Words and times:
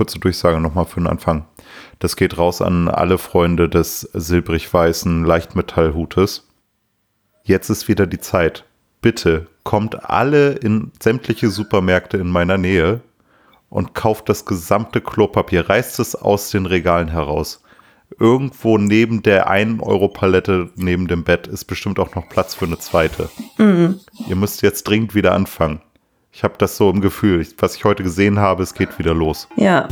kurze 0.00 0.18
Durchsage 0.18 0.60
nochmal 0.60 0.86
für 0.86 0.98
den 0.98 1.06
Anfang. 1.06 1.44
Das 1.98 2.16
geht 2.16 2.38
raus 2.38 2.62
an 2.62 2.88
alle 2.88 3.18
Freunde 3.18 3.68
des 3.68 4.00
silbrig-weißen 4.14 5.26
Leichtmetallhutes. 5.26 6.48
Jetzt 7.44 7.68
ist 7.68 7.86
wieder 7.86 8.06
die 8.06 8.18
Zeit. 8.18 8.64
Bitte 9.02 9.48
kommt 9.62 10.08
alle 10.08 10.52
in 10.52 10.90
sämtliche 11.02 11.50
Supermärkte 11.50 12.16
in 12.16 12.30
meiner 12.30 12.56
Nähe 12.56 13.02
und 13.68 13.94
kauft 13.94 14.30
das 14.30 14.46
gesamte 14.46 15.02
Klopapier, 15.02 15.68
reißt 15.68 16.00
es 16.00 16.14
aus 16.16 16.48
den 16.48 16.64
Regalen 16.64 17.08
heraus. 17.08 17.62
Irgendwo 18.18 18.78
neben 18.78 19.22
der 19.22 19.50
1-Euro-Palette 19.50 20.70
neben 20.76 21.08
dem 21.08 21.24
Bett 21.24 21.46
ist 21.46 21.66
bestimmt 21.66 21.98
auch 21.98 22.14
noch 22.14 22.26
Platz 22.30 22.54
für 22.54 22.64
eine 22.64 22.78
zweite. 22.78 23.28
Mhm. 23.58 24.00
Ihr 24.26 24.36
müsst 24.36 24.62
jetzt 24.62 24.84
dringend 24.84 25.14
wieder 25.14 25.32
anfangen. 25.32 25.82
Ich 26.32 26.44
habe 26.44 26.54
das 26.58 26.76
so 26.76 26.90
im 26.90 27.00
Gefühl. 27.00 27.46
Was 27.58 27.74
ich 27.76 27.84
heute 27.84 28.02
gesehen 28.02 28.38
habe, 28.38 28.62
es 28.62 28.74
geht 28.74 28.98
wieder 28.98 29.14
los. 29.14 29.48
Ja, 29.56 29.88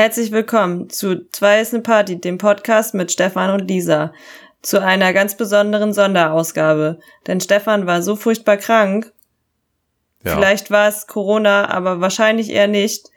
Herzlich 0.00 0.32
willkommen 0.32 0.88
zu 0.88 1.28
Zwei 1.30 1.60
ist 1.60 1.74
eine 1.74 1.82
Party, 1.82 2.18
dem 2.18 2.38
Podcast 2.38 2.94
mit 2.94 3.12
Stefan 3.12 3.50
und 3.50 3.68
Lisa. 3.68 4.14
Zu 4.62 4.82
einer 4.82 5.12
ganz 5.12 5.36
besonderen 5.36 5.92
Sonderausgabe. 5.92 7.00
Denn 7.26 7.38
Stefan 7.42 7.86
war 7.86 8.00
so 8.00 8.16
furchtbar 8.16 8.56
krank. 8.56 9.12
Ja. 10.24 10.36
Vielleicht 10.36 10.70
war 10.70 10.88
es 10.88 11.06
Corona, 11.06 11.68
aber 11.68 12.00
wahrscheinlich 12.00 12.48
eher 12.48 12.66
nicht, 12.66 13.10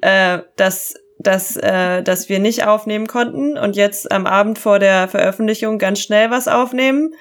äh, 0.00 0.38
dass, 0.56 0.94
dass, 1.18 1.54
äh, 1.56 2.02
dass 2.02 2.30
wir 2.30 2.38
nicht 2.38 2.66
aufnehmen 2.66 3.08
konnten 3.08 3.58
und 3.58 3.76
jetzt 3.76 4.10
am 4.10 4.26
Abend 4.26 4.58
vor 4.58 4.78
der 4.78 5.08
Veröffentlichung 5.08 5.78
ganz 5.78 6.00
schnell 6.00 6.30
was 6.30 6.48
aufnehmen, 6.48 7.12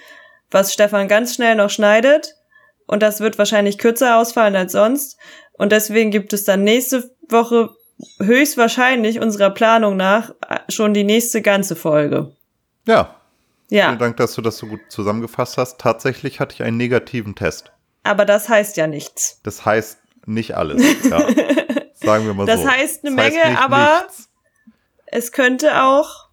was 0.51 0.71
Stefan 0.71 1.09
ganz 1.09 1.35
schnell 1.35 1.55
noch 1.55 1.69
schneidet. 1.69 2.35
Und 2.87 3.03
das 3.03 3.19
wird 3.19 3.37
wahrscheinlich 3.37 3.77
kürzer 3.77 4.15
ausfallen 4.19 4.55
als 4.55 4.71
sonst. 4.71 5.17
Und 5.51 5.73
deswegen 5.73 6.11
gibt 6.11 6.31
es 6.31 6.45
dann 6.45 6.63
nächste 6.63 7.11
Woche 7.27 7.71
höchstwahrscheinlich 8.19 9.19
unserer 9.19 9.49
Planung 9.49 9.95
nach 9.97 10.33
schon 10.69 10.93
die 10.93 11.03
nächste 11.03 11.41
ganze 11.41 11.75
Folge. 11.75 12.35
Ja. 12.87 13.15
Ja. 13.69 13.87
Vielen 13.87 13.99
Dank, 13.99 14.17
dass 14.17 14.35
du 14.35 14.41
das 14.41 14.57
so 14.57 14.67
gut 14.67 14.81
zusammengefasst 14.89 15.57
hast. 15.57 15.79
Tatsächlich 15.79 16.39
hatte 16.39 16.53
ich 16.53 16.63
einen 16.63 16.77
negativen 16.77 17.35
Test. 17.35 17.71
Aber 18.03 18.25
das 18.25 18.47
heißt 18.49 18.77
ja 18.77 18.85
nichts. 18.85 19.39
Das 19.43 19.65
heißt 19.65 19.99
nicht 20.25 20.55
alles. 20.55 20.83
Ja. 21.03 21.19
Sagen 21.95 22.25
wir 22.25 22.33
mal 22.33 22.45
das 22.45 22.61
so. 22.61 22.69
Heißt 22.69 23.05
eine 23.05 23.15
das 23.15 23.25
Menge, 23.33 23.43
heißt 23.43 23.61
aber 23.61 24.01
nichts. 24.03 24.29
es 25.07 25.31
könnte 25.31 25.81
auch, 25.81 26.29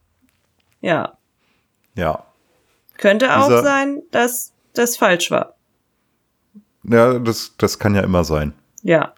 ja. 0.81 1.17
Ja. 1.95 2.27
Könnte 2.99 3.37
auch 3.37 3.47
Dieser, 3.47 3.63
sein, 3.63 4.03
dass 4.11 4.53
das 4.75 4.97
falsch 4.97 5.31
war. 5.31 5.55
Ja, 6.85 7.19
das, 7.19 7.55
das 7.57 7.79
kann 7.79 7.95
ja 7.95 8.03
immer 8.03 8.25
sein. 8.25 8.53
Ja. 8.83 9.15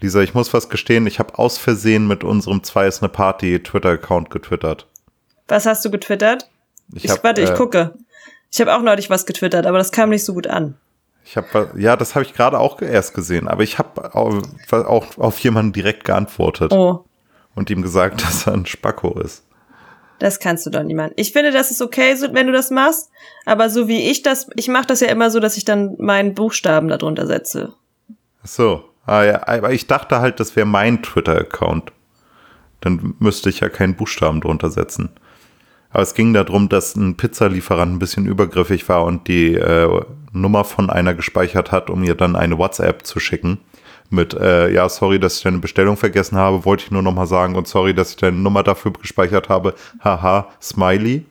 Lisa, 0.00 0.20
ich 0.20 0.34
muss 0.34 0.52
was 0.52 0.68
gestehen, 0.68 1.06
ich 1.06 1.18
habe 1.18 1.38
aus 1.38 1.58
Versehen 1.58 2.06
mit 2.06 2.24
unserem 2.24 2.62
Zwei 2.62 2.86
ist 2.86 3.02
eine 3.02 3.08
Party 3.08 3.62
Twitter-Account 3.62 4.30
getwittert. 4.30 4.86
Was 5.48 5.66
hast 5.66 5.84
du 5.84 5.90
getwittert? 5.90 6.48
Ich, 6.92 7.04
ich 7.04 7.10
hab, 7.10 7.24
warte, 7.24 7.42
ich 7.42 7.50
äh, 7.50 7.54
gucke. 7.54 7.94
Ich 8.50 8.60
habe 8.60 8.74
auch 8.74 8.82
neulich 8.82 9.10
was 9.10 9.26
getwittert, 9.26 9.66
aber 9.66 9.78
das 9.78 9.92
kam 9.92 10.10
nicht 10.10 10.24
so 10.24 10.34
gut 10.34 10.46
an. 10.46 10.76
Ich 11.24 11.36
habe 11.36 11.70
ja, 11.76 11.96
das 11.96 12.14
habe 12.14 12.24
ich 12.24 12.34
gerade 12.34 12.58
auch 12.58 12.82
erst 12.82 13.14
gesehen, 13.14 13.48
aber 13.48 13.62
ich 13.62 13.78
habe 13.78 14.14
auch, 14.14 14.42
auch 14.70 15.18
auf 15.18 15.38
jemanden 15.38 15.72
direkt 15.72 16.04
geantwortet 16.04 16.72
oh. 16.72 17.04
und 17.54 17.70
ihm 17.70 17.82
gesagt, 17.82 18.22
dass 18.26 18.46
er 18.46 18.54
ein 18.54 18.66
Spacko 18.66 19.18
ist. 19.20 19.44
Das 20.18 20.38
kannst 20.38 20.64
du 20.64 20.70
doch 20.70 20.82
niemand. 20.82 21.12
Ich 21.16 21.32
finde, 21.32 21.50
das 21.50 21.70
ist 21.70 21.82
okay, 21.82 22.14
wenn 22.32 22.46
du 22.46 22.52
das 22.52 22.70
machst, 22.70 23.10
aber 23.44 23.68
so 23.68 23.88
wie 23.88 24.10
ich 24.10 24.22
das, 24.22 24.48
ich 24.54 24.68
mache 24.68 24.86
das 24.86 25.00
ja 25.00 25.08
immer 25.08 25.30
so, 25.30 25.40
dass 25.40 25.56
ich 25.56 25.64
dann 25.64 25.96
meinen 25.98 26.34
Buchstaben 26.34 26.88
darunter 26.88 27.26
setze. 27.26 27.74
Ach 28.42 28.48
so. 28.48 28.84
Ah 29.06 29.24
ja, 29.24 29.46
aber 29.46 29.72
ich 29.72 29.86
dachte 29.86 30.20
halt, 30.20 30.40
das 30.40 30.56
wäre 30.56 30.66
mein 30.66 31.02
Twitter-Account. 31.02 31.92
Dann 32.80 33.14
müsste 33.18 33.50
ich 33.50 33.60
ja 33.60 33.68
keinen 33.68 33.94
Buchstaben 33.94 34.40
drunter 34.40 34.70
setzen. 34.70 35.10
Aber 35.90 36.02
es 36.02 36.14
ging 36.14 36.32
darum, 36.34 36.68
dass 36.68 36.96
ein 36.96 37.16
Pizzalieferant 37.16 37.92
ein 37.92 37.98
bisschen 37.98 38.26
übergriffig 38.26 38.88
war 38.88 39.04
und 39.04 39.28
die 39.28 39.54
äh, 39.54 40.02
Nummer 40.32 40.64
von 40.64 40.90
einer 40.90 41.14
gespeichert 41.14 41.70
hat, 41.70 41.88
um 41.88 42.02
ihr 42.02 42.16
dann 42.16 42.34
eine 42.34 42.58
WhatsApp 42.58 43.06
zu 43.06 43.20
schicken. 43.20 43.58
Mit, 44.10 44.34
äh, 44.34 44.72
ja, 44.72 44.88
sorry, 44.88 45.20
dass 45.20 45.36
ich 45.36 45.42
deine 45.42 45.58
Bestellung 45.58 45.96
vergessen 45.96 46.36
habe, 46.36 46.64
wollte 46.64 46.84
ich 46.84 46.90
nur 46.90 47.02
nochmal 47.02 47.26
sagen 47.26 47.54
und 47.54 47.68
sorry, 47.68 47.94
dass 47.94 48.10
ich 48.10 48.16
deine 48.16 48.36
Nummer 48.36 48.62
dafür 48.62 48.92
gespeichert 48.92 49.48
habe. 49.48 49.74
Haha, 50.02 50.48
Smiley. 50.60 51.24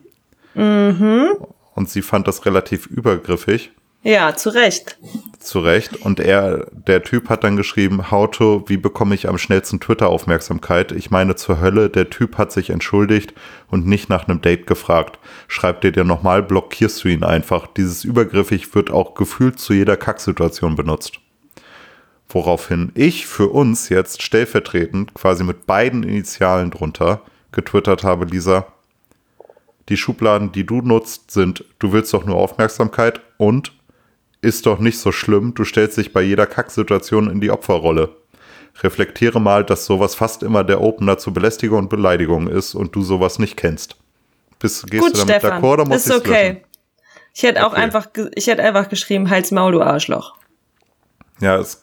Mhm. 0.54 1.36
Und 1.74 1.90
sie 1.90 2.02
fand 2.02 2.26
das 2.26 2.46
relativ 2.46 2.86
übergriffig. 2.86 3.70
Ja, 4.06 4.36
zu 4.36 4.50
Recht. 4.50 4.98
Zu 5.40 5.60
Recht. 5.60 5.96
Und 5.96 6.20
er, 6.20 6.66
der 6.72 7.02
Typ 7.02 7.30
hat 7.30 7.42
dann 7.42 7.56
geschrieben, 7.56 8.10
how 8.10 8.30
to, 8.30 8.62
wie 8.66 8.76
bekomme 8.76 9.14
ich 9.14 9.30
am 9.30 9.38
schnellsten 9.38 9.80
Twitter-Aufmerksamkeit? 9.80 10.92
Ich 10.92 11.10
meine 11.10 11.36
zur 11.36 11.58
Hölle, 11.58 11.88
der 11.88 12.10
Typ 12.10 12.36
hat 12.36 12.52
sich 12.52 12.68
entschuldigt 12.68 13.32
und 13.68 13.86
nicht 13.86 14.10
nach 14.10 14.28
einem 14.28 14.42
Date 14.42 14.66
gefragt. 14.66 15.18
Schreibt 15.48 15.86
er 15.86 15.92
dir 15.92 16.04
nochmal, 16.04 16.42
blockierst 16.42 17.02
du 17.02 17.08
ihn 17.08 17.24
einfach. 17.24 17.66
Dieses 17.66 18.04
übergriffig 18.04 18.74
wird 18.74 18.90
auch 18.90 19.14
gefühlt 19.14 19.58
zu 19.58 19.72
jeder 19.72 19.96
Kacksituation 19.96 20.76
benutzt. 20.76 21.20
Woraufhin 22.28 22.92
ich 22.94 23.26
für 23.26 23.48
uns 23.48 23.88
jetzt 23.88 24.20
stellvertretend, 24.20 25.14
quasi 25.14 25.44
mit 25.44 25.64
beiden 25.64 26.02
Initialen 26.02 26.70
drunter, 26.70 27.22
getwittert 27.52 28.04
habe, 28.04 28.26
Lisa, 28.26 28.66
die 29.88 29.96
Schubladen, 29.96 30.52
die 30.52 30.66
du 30.66 30.82
nutzt, 30.82 31.30
sind, 31.30 31.64
du 31.78 31.92
willst 31.92 32.12
doch 32.12 32.26
nur 32.26 32.36
Aufmerksamkeit 32.36 33.22
und 33.38 33.72
ist 34.44 34.66
doch 34.66 34.78
nicht 34.78 34.98
so 34.98 35.10
schlimm, 35.10 35.54
du 35.54 35.64
stellst 35.64 35.96
dich 35.96 36.12
bei 36.12 36.22
jeder 36.22 36.46
Kacksituation 36.46 37.30
in 37.30 37.40
die 37.40 37.50
Opferrolle. 37.50 38.14
Reflektiere 38.82 39.40
mal, 39.40 39.64
dass 39.64 39.86
sowas 39.86 40.14
fast 40.14 40.42
immer 40.42 40.64
der 40.64 40.80
Opener 40.80 41.18
zu 41.18 41.32
Belästigung 41.32 41.78
und 41.78 41.88
Beleidigung 41.90 42.48
ist 42.48 42.74
und 42.74 42.94
du 42.94 43.02
sowas 43.02 43.38
nicht 43.38 43.56
kennst. 43.56 43.96
Bist, 44.58 44.90
gehst 44.90 45.02
Gut, 45.02 45.14
du 45.14 45.24
damit 45.24 45.42
d'accord 45.42 45.72
oder 45.72 45.84
musst 45.84 46.06
ist 46.06 46.16
okay. 46.16 46.48
Löschen? 46.48 46.64
Ich 47.34 47.42
hätte 47.42 47.66
auch 47.66 47.72
okay. 47.72 47.80
einfach, 47.80 48.06
ich 48.34 48.46
hätte 48.46 48.62
einfach 48.62 48.88
geschrieben, 48.88 49.30
halt's 49.30 49.50
Maul, 49.50 49.72
du 49.72 49.82
Arschloch. 49.82 50.36
Ja, 51.40 51.56
es, 51.56 51.82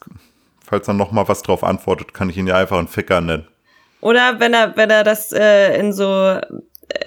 falls 0.66 0.88
er 0.88 0.94
noch 0.94 1.12
mal 1.12 1.28
was 1.28 1.42
drauf 1.42 1.64
antwortet, 1.64 2.14
kann 2.14 2.30
ich 2.30 2.38
ihn 2.38 2.48
ja 2.48 2.58
einfach 2.58 2.78
einen 2.78 2.88
Ficker 2.88 3.20
nennen. 3.20 3.48
Oder 4.00 4.40
wenn 4.40 4.54
er, 4.54 4.76
wenn 4.78 4.90
er 4.90 5.04
das 5.04 5.32
äh, 5.32 5.78
in 5.78 5.94
so 5.94 6.40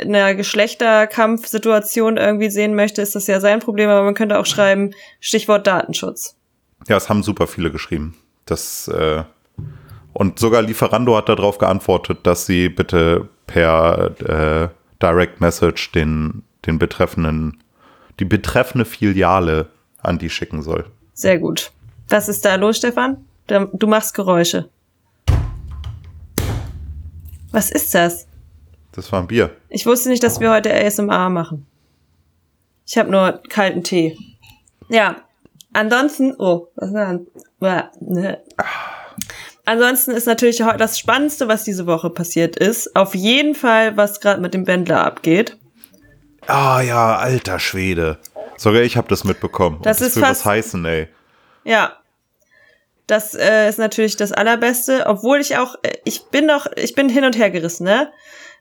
einer 0.00 0.34
Geschlechterkampfsituation 0.34 2.17
irgendwie 2.17 2.50
sehen 2.50 2.75
möchte, 2.75 3.03
ist 3.03 3.15
das 3.15 3.27
ja 3.27 3.41
sein 3.41 3.61
Problem, 3.61 3.89
aber 3.89 4.03
man 4.03 4.15
könnte 4.15 4.39
auch 4.39 4.47
schreiben, 4.47 4.93
Stichwort 5.21 5.67
Datenschutz. 5.67 6.37
Ja, 6.89 6.97
es 6.97 7.09
haben 7.09 7.22
super 7.22 7.47
viele 7.47 7.71
geschrieben. 7.71 8.17
Das, 8.47 8.89
äh, 8.89 9.22
und 10.12 10.39
sogar 10.39 10.62
Lieferando 10.62 11.17
hat 11.17 11.28
darauf 11.28 11.59
geantwortet, 11.59 12.21
dass 12.25 12.47
sie 12.47 12.69
bitte 12.69 13.28
per 13.47 14.12
äh, 14.21 14.69
Direct 15.03 15.41
Message 15.41 15.93
den, 15.93 16.43
den 16.66 16.78
betreffenden, 16.78 17.62
die 18.21 18.25
betreffende 18.25 18.84
Filiale 18.84 19.69
an 20.03 20.19
die 20.19 20.31
schicken 20.31 20.62
soll. 20.62 20.87
Sehr 21.15 21.39
gut. 21.39 21.72
Was 22.09 22.28
ist 22.28 22.45
da 22.45 22.55
los, 22.56 22.77
Stefan? 22.77 23.25
Du 23.47 23.87
machst 23.87 24.15
Geräusche. 24.15 24.69
Was 27.51 27.71
ist 27.71 27.95
das? 27.95 28.27
Das 28.94 29.10
war 29.10 29.20
ein 29.20 29.26
Bier. 29.26 29.50
Ich 29.68 29.86
wusste 29.86 30.08
nicht, 30.08 30.22
dass 30.22 30.41
wir 30.41 30.50
heute 30.50 30.72
ASMR 30.72 31.28
machen. 31.28 31.66
Ich 32.86 32.96
habe 32.96 33.10
nur 33.10 33.42
kalten 33.48 33.82
Tee. 33.82 34.16
Ja. 34.88 35.16
Ansonsten, 35.72 36.34
oh, 36.38 36.68
was 36.76 36.88
ist 36.88 36.94
denn? 36.94 37.26
Ne. 38.00 38.41
Ansonsten 39.64 40.12
ist 40.12 40.26
natürlich 40.26 40.58
das 40.58 40.98
Spannendste, 40.98 41.48
was 41.48 41.64
diese 41.64 41.86
Woche 41.86 42.10
passiert 42.10 42.56
ist, 42.56 42.94
auf 42.94 43.14
jeden 43.14 43.54
Fall, 43.54 43.96
was 43.96 44.20
gerade 44.20 44.41
mit 44.41 44.54
dem 44.54 44.66
Wendler 44.66 45.04
abgeht. 45.04 45.56
Ah 46.46 46.82
ja, 46.82 47.16
alter 47.16 47.58
Schwede. 47.58 48.18
Sogar 48.56 48.82
ich 48.82 48.96
habe 48.96 49.08
das 49.08 49.24
mitbekommen. 49.24 49.80
Das, 49.82 49.98
das 49.98 50.08
ist 50.08 50.18
fast, 50.18 50.41
was 50.41 50.44
heißen, 50.44 50.84
ey. 50.84 51.08
Ja. 51.64 51.96
Das 53.06 53.34
äh, 53.34 53.68
ist 53.68 53.78
natürlich 53.78 54.16
das 54.16 54.32
Allerbeste, 54.32 55.04
obwohl 55.06 55.41
ich 55.41 55.56
auch, 55.56 55.76
äh, 55.82 55.92
ich 56.04 56.24
bin 56.26 56.46
noch, 56.46 56.66
ich 56.76 56.94
bin 56.94 57.08
hin 57.08 57.24
und 57.24 57.36
her 57.36 57.50
gerissen, 57.50 57.84
ne? 57.84 58.10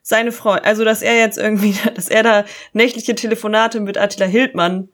Seine 0.03 0.31
Freundin, 0.31 0.65
also 0.65 0.83
dass 0.83 1.01
er 1.01 1.15
jetzt 1.17 1.37
irgendwie, 1.39 1.75
dass 1.95 2.09
er 2.09 2.21
da 2.21 2.45
nächtliche 2.73 3.15
Telefonate 3.15 3.79
mit 3.79 3.97
Attila 3.97 4.27
Hildmann 4.27 4.89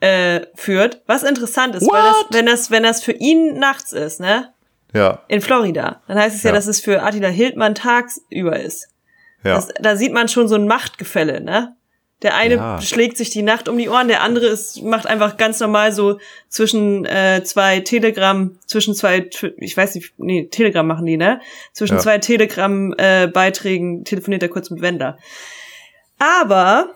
äh, 0.00 0.40
führt, 0.54 1.02
was 1.06 1.22
interessant 1.22 1.74
ist, 1.76 1.82
What? 1.86 1.92
weil 1.92 2.02
das, 2.02 2.26
wenn 2.30 2.46
das, 2.46 2.70
wenn 2.70 2.82
das 2.82 3.02
für 3.02 3.12
ihn 3.12 3.58
nachts 3.58 3.92
ist, 3.92 4.20
ne? 4.20 4.52
Ja. 4.92 5.22
In 5.28 5.40
Florida. 5.40 6.02
Dann 6.08 6.18
heißt 6.18 6.34
es 6.36 6.42
ja, 6.42 6.50
Ja. 6.50 6.56
dass 6.56 6.66
es 6.66 6.80
für 6.80 7.02
Attila 7.02 7.28
Hildmann 7.28 7.74
tagsüber 7.76 8.58
ist. 8.58 8.88
Ja. 9.44 9.54
Das, 9.54 9.68
da 9.80 9.96
sieht 9.96 10.12
man 10.12 10.26
schon 10.28 10.48
so 10.48 10.56
ein 10.56 10.66
Machtgefälle, 10.66 11.40
ne? 11.40 11.76
Der 12.22 12.34
eine 12.34 12.54
Ja. 12.56 12.80
schlägt 12.82 13.16
sich 13.16 13.30
die 13.30 13.42
Nacht 13.42 13.66
um 13.68 13.78
die 13.78 13.88
Ohren, 13.88 14.08
der 14.08 14.22
andere 14.22 14.46
ist, 14.46 14.82
macht 14.82 15.06
einfach 15.06 15.38
ganz 15.38 15.58
normal 15.60 15.90
so 15.92 16.18
zwischen 16.48 17.06
äh, 17.06 17.42
zwei 17.44 17.80
Telegram, 17.80 18.58
zwischen 18.66 18.94
zwei, 18.94 19.30
ich 19.56 19.76
weiß 19.76 19.94
nicht, 19.94 20.12
nee, 20.18 20.46
Telegram 20.50 20.86
machen 20.86 21.06
die, 21.06 21.16
ne? 21.16 21.40
Zwischen 21.72 21.94
Ja. 21.94 22.00
zwei 22.00 22.18
Telegram-Beiträgen 22.18 24.04
telefoniert 24.04 24.42
er 24.42 24.50
kurz 24.50 24.68
mit 24.70 24.82
Wendler. 24.82 25.18
Aber 26.18 26.90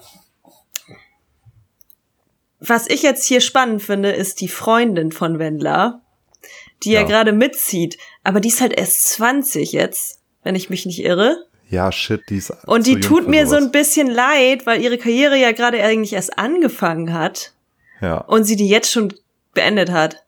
was 2.60 2.88
ich 2.88 3.02
jetzt 3.02 3.26
hier 3.26 3.40
spannend 3.40 3.82
finde, 3.82 4.10
ist 4.12 4.40
die 4.40 4.48
Freundin 4.48 5.12
von 5.12 5.38
Wendler, 5.38 6.00
die 6.82 6.92
ja, 6.92 7.00
Ja. 7.00 7.06
gerade 7.06 7.32
mitzieht. 7.32 7.98
Aber 8.22 8.40
die 8.40 8.48
ist 8.48 8.60
halt 8.60 8.72
erst 8.72 9.08
20 9.08 9.72
jetzt, 9.72 10.20
wenn 10.42 10.54
ich 10.54 10.70
mich 10.70 10.86
nicht 10.86 11.02
irre. 11.02 11.46
Ja, 11.70 11.90
shit, 11.90 12.22
die 12.28 12.36
ist. 12.36 12.50
Und 12.66 12.86
die 12.86 13.00
tut 13.00 13.26
mir 13.28 13.46
so 13.46 13.56
ein 13.56 13.72
bisschen 13.72 14.08
leid, 14.08 14.66
weil 14.66 14.80
ihre 14.80 14.98
Karriere 14.98 15.36
ja 15.36 15.52
gerade 15.52 15.82
eigentlich 15.82 16.12
erst 16.12 16.38
angefangen 16.38 17.12
hat 17.14 17.52
Ja. 18.00 18.18
und 18.18 18.44
sie 18.44 18.56
die 18.56 18.68
jetzt 18.68 18.92
schon 18.92 19.12
beendet 19.54 19.90
hat. 19.90 20.24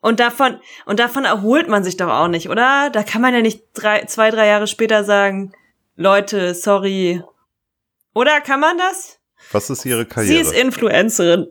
Und 0.00 0.20
davon, 0.20 0.58
und 0.86 1.00
davon 1.00 1.24
erholt 1.24 1.68
man 1.68 1.82
sich 1.82 1.96
doch 1.96 2.08
auch 2.08 2.28
nicht, 2.28 2.48
oder? 2.50 2.90
Da 2.90 3.02
kann 3.02 3.20
man 3.22 3.34
ja 3.34 3.40
nicht 3.40 3.62
drei, 3.74 4.04
zwei, 4.04 4.30
drei 4.30 4.46
Jahre 4.46 4.66
später 4.68 5.02
sagen, 5.02 5.52
Leute, 5.96 6.54
sorry. 6.54 7.22
Oder 8.14 8.40
kann 8.40 8.60
man 8.60 8.78
das? 8.78 9.18
Was 9.50 9.70
ist 9.70 9.84
ihre 9.86 10.02
Sie 10.02 10.06
Karriere? 10.08 10.40
ist 10.40 10.52
Influencerin. 10.52 11.48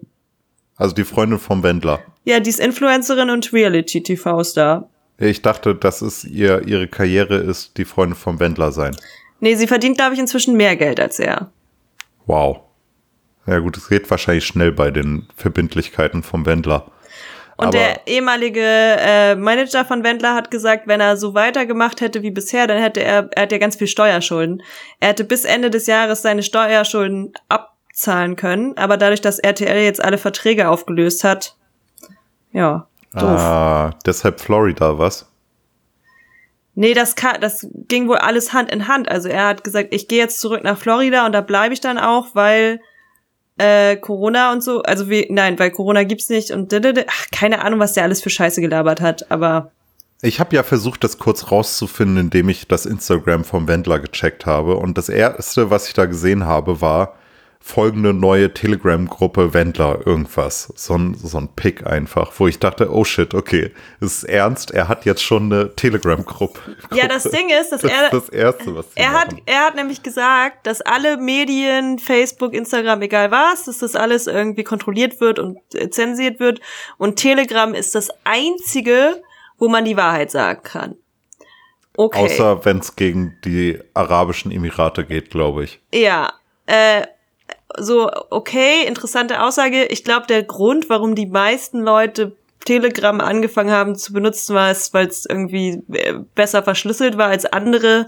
also 0.78 0.96
die 0.96 1.04
Freundin 1.04 1.40
vom 1.40 1.62
Wendler. 1.64 2.00
Ja, 2.24 2.40
die 2.40 2.50
ist 2.50 2.60
Influencerin 2.60 3.30
und 3.30 3.52
Reality-TV-Star. 3.52 4.90
Ich 5.20 5.42
dachte, 5.42 5.74
das 5.76 6.02
ist 6.02 6.24
ihr, 6.26 6.68
ihre 6.68 6.88
Karriere 6.88 7.38
ist 7.38 7.78
die 7.78 7.86
Freundin 7.86 8.16
vom 8.16 8.40
Wendler 8.40 8.72
sein. 8.72 8.96
Nee, 9.40 9.56
sie 9.56 9.68
verdient, 9.68 9.98
glaube 9.98 10.14
ich, 10.14 10.20
inzwischen 10.20 10.56
mehr 10.56 10.76
Geld 10.76 11.00
als 11.00 11.20
er. 11.20 11.52
Wow. 12.26 12.62
Ja 13.46 13.60
gut, 13.60 13.78
es 13.78 13.88
geht 13.88 14.10
wahrscheinlich 14.12 14.46
schnell 14.46 14.72
bei 14.72 14.92
den 14.92 15.28
Verbindlichkeiten 15.36 16.22
vom 16.22 16.46
Wendler. 16.46 16.92
Und 17.56 17.68
Aber- 17.70 17.78
der 17.78 18.06
ehemalige 18.06 18.62
äh, 18.62 19.36
Manager 19.36 19.84
von 19.86 20.04
Wendler 20.04 20.36
hat 20.36 20.52
gesagt, 20.52 20.88
wenn 20.88 21.00
er 21.02 21.18
so 21.18 21.34
weitergemacht 21.34 22.02
hätte 22.02 22.22
wie 22.22 22.30
bisher, 22.30 22.68
dann 22.68 22.80
hätte 22.80 23.02
er, 23.02 23.30
er 23.32 23.44
hat 23.44 23.52
ja 23.52 23.58
ganz 23.58 23.76
viel 23.76 23.88
Steuerschulden. 23.88 24.62
Er 25.00 25.10
hätte 25.10 25.24
bis 25.24 25.44
Ende 25.46 25.72
des 25.72 25.88
Jahres 25.88 26.22
seine 26.22 26.44
Steuerschulden 26.44 27.34
abzahlen 27.50 28.36
können, 28.36 28.78
aber 28.78 28.98
dadurch, 28.98 29.22
dass 29.22 29.40
RTL 29.40 29.84
jetzt 29.84 30.04
alle 30.04 30.20
Verträge 30.20 30.68
aufgelöst 30.70 31.24
hat, 31.24 31.56
ja, 32.52 32.88
doof. 33.14 33.40
Ah, 33.40 33.92
deshalb 34.06 34.40
Florida, 34.40 34.98
was? 34.98 35.28
Nee, 36.76 36.94
das, 36.94 37.16
kann, 37.16 37.42
das 37.42 37.68
ging 37.88 38.08
wohl 38.08 38.18
alles 38.18 38.54
Hand 38.54 38.72
in 38.72 38.88
Hand. 38.88 39.10
Also 39.10 39.30
er 39.30 39.48
hat 39.48 39.64
gesagt, 39.64 39.90
ich 39.92 40.08
gehe 40.08 40.20
jetzt 40.20 40.40
zurück 40.40 40.64
nach 40.64 40.78
Florida 40.78 41.26
und 41.26 41.32
da 41.32 41.42
bleibe 41.42 41.74
ich 41.74 41.82
dann 41.82 41.98
auch, 41.98 42.36
weil 42.36 42.80
äh, 43.58 43.96
Corona 43.98 44.52
und 44.52 44.62
so, 44.62 44.84
also 44.84 45.10
wie, 45.10 45.26
nein, 45.32 45.58
weil 45.58 45.72
Corona 45.72 46.04
gibt's 46.04 46.30
nicht 46.30 46.52
und 46.52 46.72
ach, 46.72 47.26
keine 47.32 47.64
Ahnung, 47.64 47.80
was 47.80 47.94
der 47.94 48.04
alles 48.04 48.22
für 48.22 48.30
Scheiße 48.30 48.62
gelabert 48.62 49.02
hat, 49.02 49.32
aber 49.32 49.72
Ich 50.22 50.40
habe 50.40 50.56
ja 50.56 50.62
versucht, 50.62 51.04
das 51.04 51.18
kurz 51.18 51.52
rauszufinden, 51.52 52.18
indem 52.18 52.50
ich 52.50 52.68
das 52.68 52.86
Instagram 52.86 53.44
vom 53.44 53.68
Wendler 53.68 54.00
gecheckt 54.00 54.46
habe. 54.46 54.78
Und 54.78 55.00
das 55.00 55.10
erste, 55.10 55.72
was 55.72 55.88
ich 55.88 55.96
da 55.96 56.06
gesehen 56.06 56.46
habe, 56.46 56.80
war 56.80 57.17
folgende 57.68 58.14
neue 58.14 58.54
Telegram-Gruppe 58.54 59.54
Wendler 59.54 60.00
irgendwas. 60.06 60.72
So 60.76 60.96
ein, 60.96 61.16
so 61.16 61.38
ein 61.38 61.50
Pick 61.54 61.86
einfach, 61.86 62.32
wo 62.38 62.48
ich 62.48 62.60
dachte, 62.60 62.90
oh 62.92 63.04
shit, 63.04 63.34
okay, 63.34 63.72
ist 64.00 64.24
ernst, 64.24 64.72
er 64.72 64.88
hat 64.88 65.04
jetzt 65.04 65.22
schon 65.22 65.52
eine 65.52 65.76
Telegram-Gruppe. 65.76 66.60
Ja, 66.94 67.10
das 67.10 67.24
Ding 67.24 67.50
ist, 67.50 67.74
dass 67.74 67.82
das 67.82 67.92
er, 67.92 68.04
ist 68.06 68.14
das 68.14 68.30
Erste, 68.30 68.76
was 68.76 68.86
er 68.96 69.12
hat, 69.12 69.34
machen. 69.34 69.42
er 69.46 69.66
hat 69.66 69.76
nämlich 69.76 70.02
gesagt, 70.02 70.66
dass 70.66 70.80
alle 70.80 71.18
Medien, 71.18 72.00
Facebook, 72.00 72.54
Instagram, 72.54 73.02
egal 73.02 73.32
was, 73.32 73.66
dass 73.66 73.80
das 73.80 73.98
alles 73.98 74.28
irgendwie 74.28 74.64
kontrolliert 74.64 75.20
wird 75.20 75.38
und 75.38 75.60
äh, 75.74 75.90
zensiert 75.90 76.40
wird. 76.40 76.62
Und 76.98 77.18
Telegram 77.18 77.74
ist 77.74 77.96
das 77.96 78.10
einzige, 78.24 79.22
wo 79.58 79.68
man 79.68 79.84
die 79.84 79.98
Wahrheit 79.98 80.32
sagen 80.32 80.62
kann. 80.64 80.96
Okay. 81.98 82.24
Außer 82.24 82.64
wenn 82.64 82.80
es 82.80 82.96
gegen 82.96 83.38
die 83.44 83.78
Arabischen 83.94 84.52
Emirate 84.52 85.04
geht, 85.04 85.32
glaube 85.32 85.66
ich. 85.66 85.82
Ja, 85.92 86.32
äh, 86.66 87.02
so, 87.76 88.10
okay, 88.30 88.86
interessante 88.86 89.44
Aussage. 89.44 89.86
Ich 89.86 90.04
glaube, 90.04 90.28
der 90.28 90.44
Grund, 90.44 90.90
warum 90.90 91.16
die 91.16 91.26
meisten 91.26 91.82
Leute 91.82 92.36
Telegram 92.66 93.22
angefangen 93.22 93.72
haben 93.72 93.96
zu 93.96 94.14
benutzen, 94.14 94.56
war 94.56 94.72
es, 94.72 94.94
weil 94.94 95.08
es 95.08 95.26
irgendwie 95.26 95.84
äh, 95.92 96.16
besser 96.36 96.64
verschlüsselt 96.64 97.18
war 97.18 97.30
als 97.30 97.46
andere 97.46 98.08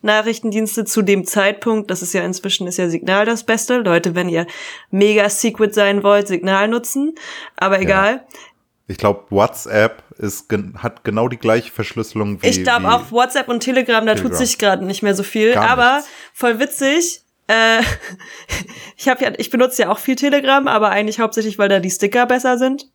Nachrichtendienste 0.00 0.84
zu 0.84 1.02
dem 1.02 1.26
Zeitpunkt. 1.26 1.90
Das 1.90 2.02
ist 2.02 2.12
ja 2.14 2.22
inzwischen 2.22 2.66
ist 2.66 2.78
ja 2.78 2.88
Signal 2.88 3.26
das 3.26 3.44
Beste. 3.44 3.78
Leute, 3.78 4.14
wenn 4.14 4.28
ihr 4.28 4.46
mega 4.90 5.28
secret 5.28 5.74
sein 5.74 6.02
wollt, 6.02 6.28
Signal 6.28 6.68
nutzen. 6.68 7.14
Aber 7.56 7.80
egal. 7.80 8.26
Ich 8.86 8.96
glaube, 8.96 9.24
WhatsApp 9.28 10.02
ist, 10.16 10.46
hat 10.78 11.04
genau 11.04 11.28
die 11.28 11.36
gleiche 11.36 11.70
Verschlüsselung 11.70 12.42
wie. 12.42 12.46
Ich 12.46 12.62
glaube 12.62 12.90
auf 12.90 13.12
WhatsApp 13.12 13.48
und 13.48 13.60
Telegram, 13.60 14.06
da 14.06 14.14
tut 14.14 14.22
Telegram. 14.22 14.46
sich 14.46 14.58
gerade 14.58 14.84
nicht 14.84 15.02
mehr 15.02 15.14
so 15.14 15.22
viel. 15.22 15.52
Gar 15.52 15.68
aber 15.68 15.96
nichts. 15.96 16.10
voll 16.32 16.58
witzig. 16.58 17.22
Äh, 17.48 17.80
ich 18.96 19.08
habe 19.08 19.24
ja, 19.24 19.32
ich 19.36 19.50
benutze 19.50 19.82
ja 19.82 19.90
auch 19.90 19.98
viel 19.98 20.16
Telegram, 20.16 20.68
aber 20.68 20.90
eigentlich 20.90 21.18
hauptsächlich, 21.18 21.58
weil 21.58 21.68
da 21.68 21.80
die 21.80 21.90
Sticker 21.90 22.26
besser 22.26 22.56
sind. 22.58 22.86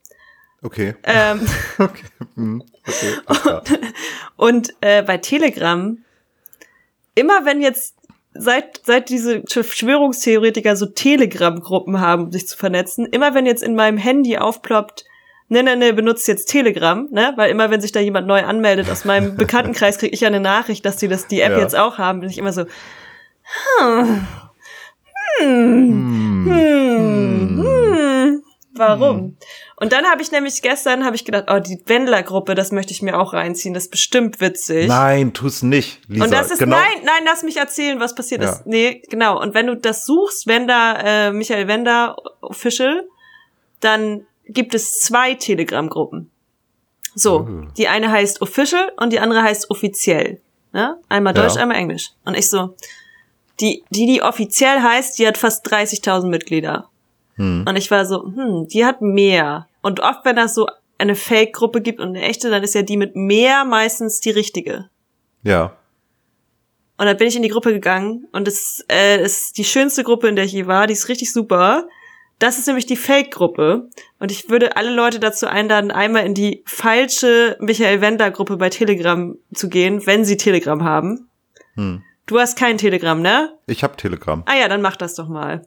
Okay. 0.62 0.96
Ähm, 1.04 1.42
okay. 1.78 2.04
hm, 2.36 2.64
okay. 2.88 3.40
klar. 3.42 3.64
und 4.38 4.74
äh, 4.82 5.04
bei 5.04 5.18
Telegram, 5.18 5.98
immer 7.16 7.46
wenn 7.46 7.62
jetzt 7.62 7.96
seit 8.34 8.82
seit 8.84 9.10
diese 9.10 9.44
Verschwörungstheoretiker 9.48 10.76
so 10.76 10.86
Telegram-Gruppen 10.88 12.00
haben, 12.00 12.26
um 12.26 12.32
sich 12.32 12.48
zu 12.48 12.58
vernetzen, 12.58 13.06
immer 13.06 13.36
wenn 13.36 13.46
jetzt 13.46 13.62
in 13.62 13.76
meinem 13.76 13.98
Handy 13.98 14.38
aufploppt, 14.38 15.06
ne, 15.50 15.64
ne, 15.64 15.76
ne, 15.76 15.94
benutzt 15.94 16.28
jetzt 16.28 16.46
Telegram, 16.46 17.08
ne? 17.12 17.34
Weil 17.36 17.52
immer 17.52 17.70
wenn 17.70 17.82
sich 17.82 17.92
da 17.92 18.00
jemand 18.00 18.28
neu 18.28 18.44
anmeldet 18.44 18.90
aus 18.90 19.06
meinem 19.06 19.36
Bekanntenkreis, 19.36 19.98
kriege 19.98 20.14
ich 20.14 20.22
ja 20.22 20.28
eine 20.28 20.40
Nachricht, 20.40 20.86
dass 20.86 20.98
die 20.98 21.08
das 21.08 21.28
die 21.28 21.42
App 21.42 21.52
Ja. 21.52 21.60
jetzt 21.60 21.76
auch 21.76 21.98
haben. 21.98 22.22
Bin 22.22 22.30
ich 22.30 22.38
immer 22.38 22.54
so, 22.54 22.66
hm, 23.80 24.26
hm, 25.40 26.46
hm, 26.46 27.64
hm, 27.64 28.44
warum? 28.74 29.38
Und 29.76 29.92
dann 29.92 30.06
habe 30.06 30.22
ich 30.22 30.32
nämlich 30.32 30.62
gestern 30.62 31.04
habe 31.06 31.16
ich 31.16 31.26
gedacht, 31.26 31.46
oh, 31.50 31.60
die 31.60 31.82
Wendler-Gruppe, 31.86 32.56
das 32.56 32.72
möchte 32.72 32.94
ich 32.94 33.02
mir 33.02 33.20
auch 33.20 33.34
reinziehen, 33.34 33.74
das 33.74 33.84
ist 33.86 33.92
bestimmt 33.92 34.40
witzig. 34.40 34.88
Nein, 34.88 35.34
tu's 35.34 35.62
nicht, 35.64 36.02
Lisa. 36.08 36.26
Und 36.26 36.32
das 36.34 36.52
ist, 36.52 36.60
genau. 36.60 36.78
nein, 36.78 37.00
nein, 37.04 37.24
lass 37.26 37.44
mich 37.44 37.58
erzählen, 37.58 38.00
was 38.00 38.16
passiert 38.16 38.42
Ja. 38.44 38.52
ist. 38.52 38.66
Nee, 38.66 39.02
genau. 39.10 39.42
Und 39.42 39.54
wenn 39.54 39.68
du 39.68 39.76
das 39.76 40.06
suchst, 40.06 40.48
Wender, 40.48 41.00
äh, 41.04 41.32
Michael 41.32 41.68
Wender 41.68 42.16
Official, 42.42 43.04
dann 43.80 44.26
gibt 44.48 44.74
es 44.76 45.00
zwei 45.02 45.34
Telegram-Gruppen. 45.34 46.30
So, 47.16 47.48
Oh. 47.48 47.68
die 47.78 47.88
eine 47.88 48.10
heißt 48.12 48.42
Official 48.42 48.92
und 48.98 49.12
die 49.14 49.20
andere 49.20 49.44
heißt 49.44 49.70
offiziell. 49.70 50.40
Ne? 50.72 50.98
Einmal 51.10 51.36
Ja. 51.36 51.44
Deutsch, 51.44 51.58
einmal 51.58 51.78
Englisch. 51.78 52.10
Und 52.26 52.36
ich 52.36 52.50
so, 52.50 52.76
die, 53.60 53.84
die, 53.90 54.06
die 54.06 54.22
offiziell 54.22 54.82
heißt, 54.82 55.18
die 55.20 55.28
hat 55.28 55.38
fast 55.38 55.66
30.000 55.68 56.28
Mitglieder. 56.28 56.90
Hm. 57.36 57.66
Und 57.68 57.76
ich 57.76 57.90
war 57.92 58.06
so, 58.06 58.24
hm, 58.24 58.68
die 58.68 58.86
hat 58.86 59.02
mehr. 59.02 59.68
Und 59.82 60.00
oft, 60.00 60.26
wenn 60.26 60.36
das 60.36 60.56
so 60.56 60.68
eine 60.98 61.16
Fake-Gruppe 61.16 61.82
gibt 61.82 62.00
und 62.00 62.10
eine 62.10 62.22
echte, 62.22 62.50
dann 62.50 62.64
ist 62.64 62.76
ja 62.76 62.82
die 62.82 62.98
mit 62.98 63.16
mehr 63.16 63.66
meistens 63.66 64.20
die 64.20 64.30
richtige. 64.30 64.90
Ja. 65.44 65.76
Und 66.98 67.06
dann 67.08 67.18
bin 67.18 67.28
ich 67.28 67.36
in 67.36 67.42
die 67.42 67.50
Gruppe 67.50 67.74
gegangen 67.74 68.28
und 68.32 68.48
es 68.48 68.86
äh, 68.90 69.22
ist 69.22 69.58
die 69.58 69.64
schönste 69.64 70.04
Gruppe, 70.04 70.28
in 70.28 70.36
der 70.36 70.46
ich 70.46 70.52
je 70.52 70.68
war. 70.68 70.88
Die 70.88 70.94
ist 70.94 71.10
richtig 71.10 71.34
super. 71.34 71.88
Das 72.40 72.60
ist 72.60 72.68
nämlich 72.68 72.86
die 72.86 72.96
Fake-Gruppe. 72.96 73.90
Und 74.20 74.32
ich 74.32 74.50
würde 74.50 74.76
alle 74.76 74.94
Leute 74.94 75.20
dazu 75.20 75.48
einladen, 75.48 75.92
einmal 75.92 76.26
in 76.26 76.34
die 76.34 76.64
falsche 76.66 77.58
Michael 77.60 78.02
Wender-Gruppe 78.02 78.58
bei 78.58 78.70
Telegram 78.70 79.36
zu 79.54 79.70
gehen, 79.70 80.06
wenn 80.06 80.24
sie 80.24 80.38
Telegram 80.38 80.84
haben. 80.84 81.30
Hm. 81.76 82.04
Du 82.26 82.40
hast 82.40 82.58
kein 82.58 82.78
Telegram, 82.78 83.22
ne? 83.22 83.54
Ich 83.68 83.84
habe 83.84 83.96
Telegram. 83.98 84.44
Ah 84.46 84.56
ja, 84.56 84.68
dann 84.68 84.82
mach 84.82 84.96
das 84.96 85.16
doch 85.16 85.28
mal. 85.28 85.66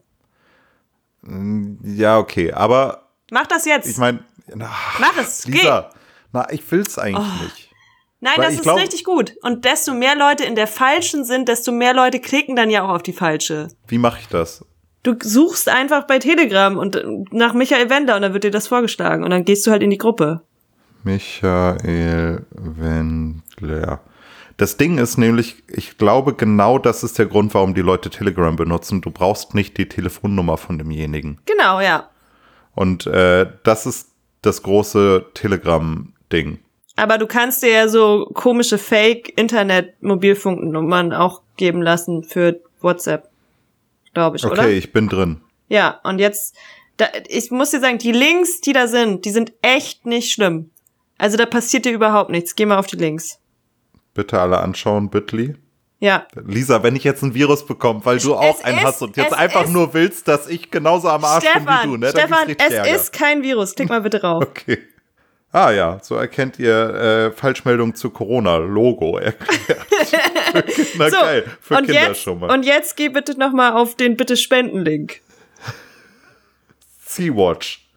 Hm, 1.25 1.79
Ja, 1.83 2.19
okay. 2.19 2.53
Aber 2.53 3.09
Mach 3.31 3.47
das 3.47 3.65
jetzt. 3.67 3.89
ich 3.89 3.99
meine, 3.99 4.21
mach 4.55 5.17
es. 5.19 5.43
Geh. 5.45 5.53
Lisa, 5.53 5.91
na, 6.33 6.51
ich 6.53 6.71
will's 6.71 6.99
eigentlich 6.99 7.19
Oh. 7.41 7.43
nicht. 7.45 7.71
Nein, 8.21 8.33
weil 8.37 8.45
das 8.47 8.55
ist 8.55 8.63
glaub- 8.63 8.79
richtig 8.79 9.05
gut. 9.05 9.35
Und 9.43 9.65
desto 9.65 9.93
mehr 9.93 10.17
Leute 10.17 10.45
in 10.45 10.55
der 10.55 10.67
falschen 10.67 11.25
sind, 11.25 11.49
desto 11.49 11.71
mehr 11.73 11.93
Leute 11.93 12.19
klicken 12.21 12.57
dann 12.57 12.71
ja 12.71 12.83
auch 12.83 12.89
auf 12.89 13.03
die 13.03 13.13
falsche. 13.13 13.69
Wie 13.89 13.99
mache 13.99 14.21
ich 14.21 14.29
das? 14.29 14.65
Du 15.03 15.15
suchst 15.21 15.69
einfach 15.69 16.07
bei 16.07 16.19
Telegram 16.19 16.79
und 16.79 16.97
äh, 16.97 17.05
nach 17.31 17.53
Michael 17.53 17.91
Wender 17.91 18.17
und 18.17 18.23
dann 18.23 18.33
wird 18.33 18.45
dir 18.45 18.51
das 18.51 18.67
vorgeschlagen 18.69 19.23
und 19.23 19.31
dann 19.31 19.45
gehst 19.45 19.67
du 19.67 19.71
halt 19.71 19.83
in 19.83 19.91
die 19.91 19.99
Gruppe. 19.99 20.43
Michael 21.05 22.45
Wendler. 22.51 24.01
Das 24.57 24.79
Ding 24.79 24.99
ist 24.99 25.19
nämlich, 25.19 25.63
ich 25.69 25.99
glaube, 25.99 26.35
genau 26.35 26.79
das 26.79 27.05
ist 27.05 27.19
der 27.19 27.27
Grund, 27.27 27.53
warum 27.53 27.75
die 27.75 27.83
Leute 27.83 28.09
Telegram 28.09 28.57
benutzen. 28.57 29.03
Du 29.03 29.11
brauchst 29.11 29.55
nicht 29.55 29.77
die 29.77 29.89
Telefonnummer 29.89 30.57
von 30.57 30.79
demjenigen. 30.79 31.39
Genau, 31.45 31.81
ja. 31.81 32.09
Und 32.75 33.07
äh, 33.07 33.47
das 33.65 33.85
ist 33.87 34.13
das 34.43 34.63
große 34.63 35.27
Telegram-Ding. 35.35 36.61
Aber 36.97 37.19
du 37.19 37.27
kannst 37.27 37.63
dir 37.63 37.71
ja 37.71 37.89
so 37.89 38.31
komische 38.33 38.79
Fake-Internet-Mobilfunknummern 38.79 41.13
auch 41.13 41.43
geben 41.57 41.83
lassen 41.83 42.25
für 42.25 42.61
WhatsApp. 42.81 43.29
Glaube 44.15 44.39
ich, 44.39 44.45
okay, 44.45 44.53
oder? 44.53 44.63
Okay, 44.63 44.79
ich 44.79 44.93
bin 44.93 45.09
drin. 45.09 45.43
Ja, 45.69 46.01
und 46.05 46.19
jetzt, 46.19 46.57
da, 46.97 47.07
ich 47.29 47.51
muss 47.51 47.73
dir 47.73 47.81
sagen, 47.81 47.99
die 47.99 48.13
Links, 48.13 48.63
die 48.63 48.73
da 48.73 48.89
sind, 48.89 49.27
die 49.27 49.31
sind 49.31 49.53
echt 49.61 50.07
nicht 50.07 50.33
schlimm. 50.33 50.71
Also 51.19 51.37
da 51.37 51.45
passiert 51.45 51.85
dir 51.85 51.93
überhaupt 51.93 52.31
nichts. 52.31 52.55
Geh 52.55 52.65
mal 52.65 52.79
auf 52.79 52.87
die 52.87 52.97
Links. 52.97 53.39
Bitte 54.16 54.40
alle 54.40 54.58
anschauen, 54.58 55.11
Bitly. 55.11 55.54
Ja. 55.99 56.26
Lisa, 56.44 56.82
wenn 56.82 56.96
ich 56.96 57.04
jetzt 57.04 57.23
ein 57.23 57.32
Virus 57.35 57.64
bekomme, 57.66 58.00
weil 58.04 58.18
du 58.18 58.35
auch 58.35 58.58
Es 58.58 58.64
einen 58.64 58.78
ist- 58.78 58.85
hast 58.85 59.02
und 59.02 59.16
jetzt 59.16 59.32
einfach 59.32 59.66
nur 59.68 59.94
willst, 59.94 60.26
dass 60.28 60.46
ich 60.49 60.70
genauso 60.70 61.08
am 61.08 61.25
Arsch 61.25 61.44
bin 61.44 61.52
wie 61.54 61.61
Stefan, 61.62 61.88
du, 61.90 61.96
ne? 61.96 62.08
Stefan, 62.11 62.49
es 62.58 62.73
Ärger. 62.75 62.94
ist 62.94 63.12
kein 63.12 63.42
Virus. 63.42 63.75
Klick 63.75 63.88
mal 63.88 64.00
bitte 64.02 64.18
drauf. 64.18 64.42
Okay. 64.42 64.78
Ah 65.52 65.70
ja, 65.70 65.99
so 66.02 66.16
erkennt 66.16 66.58
ihr 66.58 66.75
äh, 66.94 67.30
Falschmeldung 67.32 67.94
zu 67.94 68.11
Corona. 68.11 68.56
Logo 68.56 69.16
erklärt. 69.16 69.87
für 70.52 70.62
Kinder 70.62 71.11
So, 71.11 71.16
geil. 71.16 71.44
Für 71.61 71.75
und 71.76 71.87
Kinder 71.87 72.08
jetzt, 72.08 72.20
schon 72.23 72.40
mal. 72.40 72.50
und 72.52 72.64
jetzt 72.66 72.96
geh 72.96 73.08
bitte 73.08 73.38
noch 73.38 73.52
mal 73.52 73.73
auf 73.73 73.94
den 73.96 74.16
bitte 74.18 74.37
Spenden-Link. 74.37 75.20
Sea-Watch. 77.06 77.88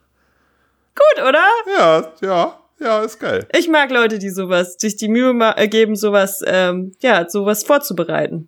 Gut, 0.96 1.24
oder? 1.24 1.44
Ja, 1.78 2.14
ja, 2.22 2.60
ja, 2.80 3.02
ist 3.02 3.20
geil. 3.20 3.48
Ich 3.58 3.68
mag 3.70 3.92
Leute, 3.92 4.20
die 4.20 4.30
sowas, 4.30 4.76
sich 4.78 4.96
die 4.96 5.08
Mühe 5.10 5.34
äh, 5.56 5.68
geben, 5.68 5.96
sowas, 5.96 6.42
ähm, 6.46 6.94
ja, 7.02 7.30
sowas 7.30 7.64
vorzubereiten. 7.64 8.48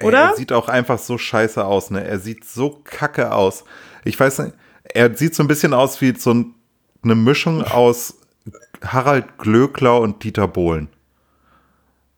Ey, 0.00 0.06
Oder? 0.08 0.18
er 0.30 0.36
sieht 0.36 0.52
auch 0.52 0.68
einfach 0.68 0.98
so 0.98 1.18
scheiße 1.18 1.64
aus, 1.64 1.90
ne? 1.90 2.04
Er 2.06 2.18
sieht 2.18 2.44
so 2.44 2.70
kacke 2.84 3.32
aus. 3.32 3.64
Ich 4.04 4.18
weiß 4.18 4.38
nicht, 4.40 4.54
er 4.84 5.14
sieht 5.16 5.34
so 5.34 5.42
ein 5.42 5.48
bisschen 5.48 5.74
aus 5.74 6.00
wie 6.00 6.14
so 6.16 6.32
ein, 6.32 6.54
eine 7.02 7.14
Mischung 7.14 7.62
aus 7.64 8.14
Harald 8.84 9.38
Glöckler 9.38 10.00
und 10.00 10.22
Dieter 10.22 10.46
Bohlen, 10.48 10.88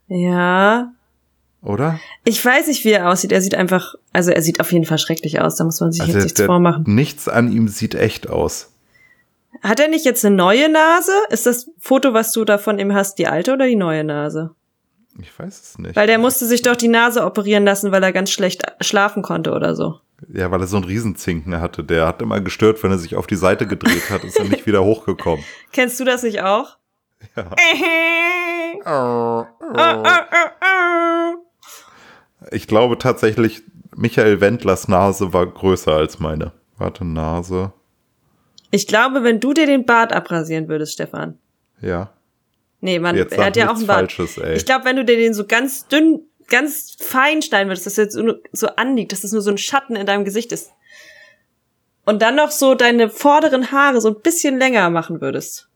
Ja. 0.08 0.92
oder? 1.62 1.98
Ich 2.24 2.44
weiß 2.44 2.66
nicht, 2.68 2.84
wie 2.84 2.92
er 2.92 3.08
aussieht. 3.08 3.32
Er 3.32 3.40
sieht 3.40 3.54
einfach, 3.54 3.94
also 4.12 4.30
er 4.30 4.42
sieht 4.42 4.60
auf 4.60 4.72
jeden 4.72 4.84
Fall 4.84 4.98
schrecklich 4.98 5.40
aus. 5.40 5.56
Da 5.56 5.64
muss 5.64 5.80
man 5.80 5.92
sich 5.92 6.02
Also 6.02 6.14
jetzt 6.14 6.24
nichts 6.24 6.42
vormachen. 6.42 6.84
Nichts 6.86 7.28
an 7.28 7.50
ihm 7.50 7.68
sieht 7.68 7.94
echt 7.94 8.28
aus. 8.28 8.72
Hat 9.62 9.80
er 9.80 9.88
nicht 9.88 10.04
jetzt 10.04 10.24
eine 10.24 10.34
neue 10.34 10.70
Nase? 10.70 11.12
Ist 11.30 11.46
das 11.46 11.70
Foto, 11.78 12.14
was 12.14 12.32
du 12.32 12.44
da 12.44 12.58
von 12.58 12.78
ihm 12.78 12.94
hast, 12.94 13.18
die 13.18 13.26
alte 13.26 13.52
oder 13.52 13.66
die 13.66 13.76
neue 13.76 14.04
Nase? 14.04 14.54
Ich 15.18 15.36
weiß 15.38 15.60
es 15.60 15.78
nicht. 15.78 15.96
Weil 15.96 16.06
der 16.06 16.18
musste 16.18 16.46
sich 16.46 16.62
doch 16.62 16.76
die 16.76 16.88
Nase 16.88 17.24
operieren 17.24 17.64
lassen, 17.64 17.92
weil 17.92 18.02
er 18.02 18.12
ganz 18.12 18.30
schlecht 18.30 18.64
schlafen 18.80 19.22
konnte 19.22 19.52
oder 19.52 19.74
so. 19.74 20.00
Ja, 20.32 20.50
weil 20.50 20.60
er 20.60 20.66
so 20.66 20.76
einen 20.76 20.84
Riesenzinken 20.84 21.60
hatte. 21.60 21.82
Der 21.82 22.06
hat 22.06 22.22
immer 22.22 22.40
gestört, 22.40 22.82
wenn 22.82 22.90
er 22.90 22.98
sich 22.98 23.16
auf 23.16 23.26
die 23.26 23.36
Seite 23.36 23.66
gedreht 23.66 24.10
hat, 24.10 24.24
ist 24.24 24.38
er 24.38 24.44
nicht 24.44 24.66
wieder 24.66 24.84
hochgekommen. 24.84 25.44
Kennst 25.72 25.98
du 25.98 26.04
das 26.04 26.22
nicht 26.22 26.42
auch? 26.42 26.76
Ja. 27.36 27.50
Oh, 28.86 29.46
oh. 29.76 30.04
Ich 32.50 32.66
glaube 32.66 32.98
tatsächlich, 32.98 33.62
Michael 33.94 34.40
Wendlers 34.40 34.88
Nase 34.88 35.32
war 35.32 35.46
größer 35.46 35.92
als 35.92 36.18
meine. 36.18 36.52
Warte, 36.78 37.04
Nase. 37.04 37.72
Ich 38.70 38.86
glaube, 38.86 39.22
wenn 39.24 39.40
du 39.40 39.52
dir 39.52 39.66
den 39.66 39.84
Bart 39.84 40.12
abrasieren 40.12 40.68
würdest, 40.68 40.92
Stefan. 40.92 41.38
Ja. 41.80 42.12
Nee, 42.80 42.98
man, 42.98 43.16
Jetzt 43.16 43.32
er 43.36 43.44
hat 43.46 43.56
ja 43.56 43.70
auch 43.70 43.76
einen 43.76 43.86
Bart. 43.86 44.12
Falsches, 44.12 44.38
ey. 44.38 44.56
Ich 44.56 44.64
glaube, 44.64 44.84
wenn 44.84 44.96
du 44.96 45.04
dir 45.04 45.16
den 45.16 45.34
so 45.34 45.44
ganz 45.46 45.86
dünn, 45.88 46.20
ganz 46.48 46.96
fein 46.98 47.42
schneiden 47.42 47.68
würdest, 47.68 47.86
dass 47.86 47.94
das 47.96 48.14
jetzt 48.14 48.18
so- 48.52 48.68
anliegt, 48.76 49.12
dass 49.12 49.20
das 49.20 49.32
nur 49.32 49.42
so 49.42 49.50
ein 49.50 49.58
Schatten 49.58 49.96
in 49.96 50.06
deinem 50.06 50.24
Gesicht 50.24 50.52
ist. 50.52 50.70
Und 52.06 52.22
dann 52.22 52.36
noch 52.36 52.50
so 52.50 52.74
deine 52.74 53.10
vorderen 53.10 53.70
Haare 53.72 54.00
so 54.00 54.08
ein 54.08 54.20
bisschen 54.20 54.58
länger 54.58 54.88
machen 54.90 55.20
würdest. 55.20 55.68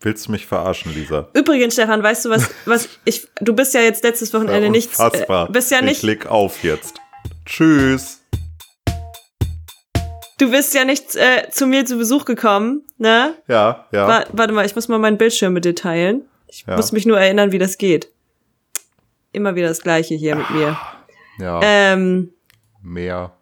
Willst 0.00 0.26
du 0.26 0.32
mich 0.32 0.46
verarschen, 0.46 0.92
Lisa? 0.94 1.28
Übrigens, 1.34 1.74
Stefan, 1.74 2.02
weißt 2.02 2.24
du 2.24 2.30
was, 2.30 2.50
was 2.64 2.88
ich, 3.04 3.28
du 3.40 3.54
bist 3.54 3.74
ja 3.74 3.80
jetzt 3.82 4.02
letztes 4.02 4.32
Wochenende 4.34 4.70
nicht, 4.70 4.88
Unfassbar. 4.90 5.48
äh, 5.48 5.52
bist 5.52 5.70
ja 5.70 5.78
Ich 5.78 5.84
nicht, 5.84 6.02
leg 6.02 6.26
auf 6.26 6.64
jetzt. 6.64 6.96
Tschüss. 7.46 8.19
Du 10.40 10.50
bist 10.50 10.74
ja 10.74 10.84
nicht 10.84 11.14
äh, 11.16 11.48
zu 11.50 11.66
mir 11.66 11.84
zu 11.86 11.96
Besuch 11.96 12.24
gekommen, 12.24 12.84
ne? 12.98 13.34
Ja, 13.48 13.86
ja. 13.92 14.08
Wa- 14.08 14.24
warte 14.32 14.52
mal, 14.52 14.66
ich 14.66 14.74
muss 14.74 14.88
mal 14.88 14.98
meinen 14.98 15.18
Bildschirm 15.18 15.52
mit 15.52 15.64
dir 15.64 15.74
teilen. 15.74 16.28
Ich 16.48 16.64
Ja. 16.66 16.76
muss 16.76 16.92
mich 16.92 17.06
nur 17.06 17.18
erinnern, 17.20 17.52
wie 17.52 17.58
das 17.58 17.78
geht. 17.78 18.10
Immer 19.32 19.54
wieder 19.54 19.68
das 19.68 19.80
Gleiche 19.82 20.14
hier 20.14 20.34
mit 20.36 20.50
mir. 20.50 20.76
ja, 21.38 21.60
Ähm, 21.62 22.32
mehr, 22.82 23.32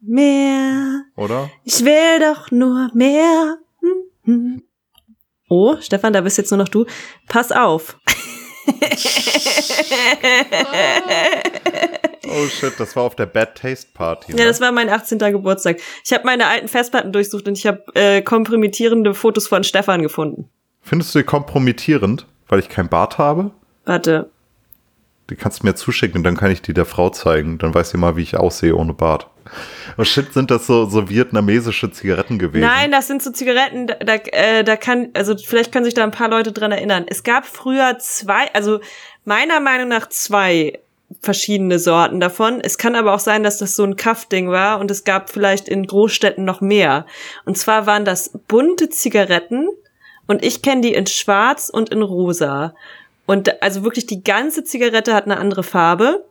mehr. 0.00 1.02
oder? 1.16 1.50
Ich 1.64 1.84
will 1.84 2.20
doch 2.20 2.50
nur 2.50 2.90
mehr. 2.94 3.58
Hm, 3.80 3.92
hm. 4.24 4.62
Oh, 5.50 5.76
Stefan, 5.80 6.14
da 6.14 6.22
bist 6.22 6.38
jetzt 6.38 6.50
nur 6.50 6.58
noch 6.58 6.68
du. 6.68 6.86
Pass 7.28 7.52
auf. 7.52 7.98
Oh 12.26 12.46
shit, 12.48 12.72
das 12.78 12.96
war 12.96 13.04
auf 13.04 13.16
der 13.16 13.26
Bad 13.26 13.56
Taste 13.56 13.88
Party. 13.92 14.32
Ne? 14.32 14.40
Ja, 14.40 14.44
das 14.46 14.60
war 14.60 14.72
mein 14.72 14.88
18. 14.88 15.18
Geburtstag. 15.18 15.78
Ich 16.04 16.12
habe 16.12 16.24
meine 16.24 16.46
alten 16.46 16.68
Festplatten 16.68 17.12
durchsucht 17.12 17.46
und 17.46 17.58
ich 17.58 17.66
habe 17.66 17.82
äh, 17.94 18.22
kompromittierende 18.22 19.14
Fotos 19.14 19.46
von 19.46 19.64
Stefan 19.64 20.02
gefunden. 20.02 20.48
Findest 20.80 21.14
du 21.14 21.20
die 21.20 21.24
kompromittierend, 21.24 22.26
weil 22.48 22.58
ich 22.58 22.68
kein 22.68 22.88
Bart 22.88 23.18
habe? 23.18 23.50
Warte. 23.84 24.30
Die 25.30 25.36
kannst 25.36 25.62
du 25.62 25.66
mir 25.66 25.74
zuschicken 25.74 26.18
und 26.18 26.24
dann 26.24 26.36
kann 26.36 26.50
ich 26.50 26.60
die 26.60 26.74
der 26.74 26.84
Frau 26.84 27.08
zeigen. 27.10 27.58
Dann 27.58 27.74
weiß 27.74 27.90
sie 27.90 27.98
mal, 27.98 28.16
wie 28.16 28.22
ich 28.22 28.36
aussehe 28.36 28.74
ohne 28.74 28.92
Bart. 28.92 29.28
Oh 29.96 30.04
shit, 30.04 30.32
sind 30.32 30.50
das 30.50 30.66
so, 30.66 30.86
so 30.86 31.08
vietnamesische 31.08 31.90
Zigaretten 31.90 32.38
gewesen? 32.38 32.66
Nein, 32.66 32.90
das 32.90 33.06
sind 33.06 33.22
so 33.22 33.30
Zigaretten, 33.30 33.86
da, 33.86 33.94
da, 33.94 34.14
äh, 34.14 34.64
da 34.64 34.76
kann, 34.76 35.10
also 35.14 35.36
vielleicht 35.36 35.72
können 35.72 35.84
sich 35.84 35.94
da 35.94 36.02
ein 36.02 36.10
paar 36.10 36.28
Leute 36.28 36.52
dran 36.52 36.72
erinnern. 36.72 37.04
Es 37.06 37.22
gab 37.22 37.46
früher 37.46 37.98
zwei, 37.98 38.52
also 38.54 38.80
meiner 39.24 39.60
Meinung 39.60 39.88
nach 39.88 40.08
zwei 40.08 40.80
verschiedene 41.20 41.78
Sorten 41.78 42.20
davon. 42.20 42.60
Es 42.60 42.78
kann 42.78 42.94
aber 42.94 43.14
auch 43.14 43.18
sein, 43.20 43.42
dass 43.42 43.58
das 43.58 43.76
so 43.76 43.84
ein 43.84 43.96
Kaffding 43.96 44.50
war 44.50 44.80
und 44.80 44.90
es 44.90 45.04
gab 45.04 45.30
vielleicht 45.30 45.68
in 45.68 45.86
Großstädten 45.86 46.44
noch 46.44 46.60
mehr. 46.60 47.06
Und 47.44 47.56
zwar 47.58 47.86
waren 47.86 48.04
das 48.04 48.30
bunte 48.48 48.88
Zigaretten 48.88 49.68
und 50.26 50.44
ich 50.44 50.62
kenne 50.62 50.80
die 50.80 50.94
in 50.94 51.06
schwarz 51.06 51.68
und 51.68 51.90
in 51.90 52.02
rosa. 52.02 52.74
Und 53.26 53.62
also 53.62 53.84
wirklich 53.84 54.06
die 54.06 54.22
ganze 54.24 54.64
Zigarette 54.64 55.14
hat 55.14 55.24
eine 55.24 55.38
andere 55.38 55.62
Farbe. 55.62 56.24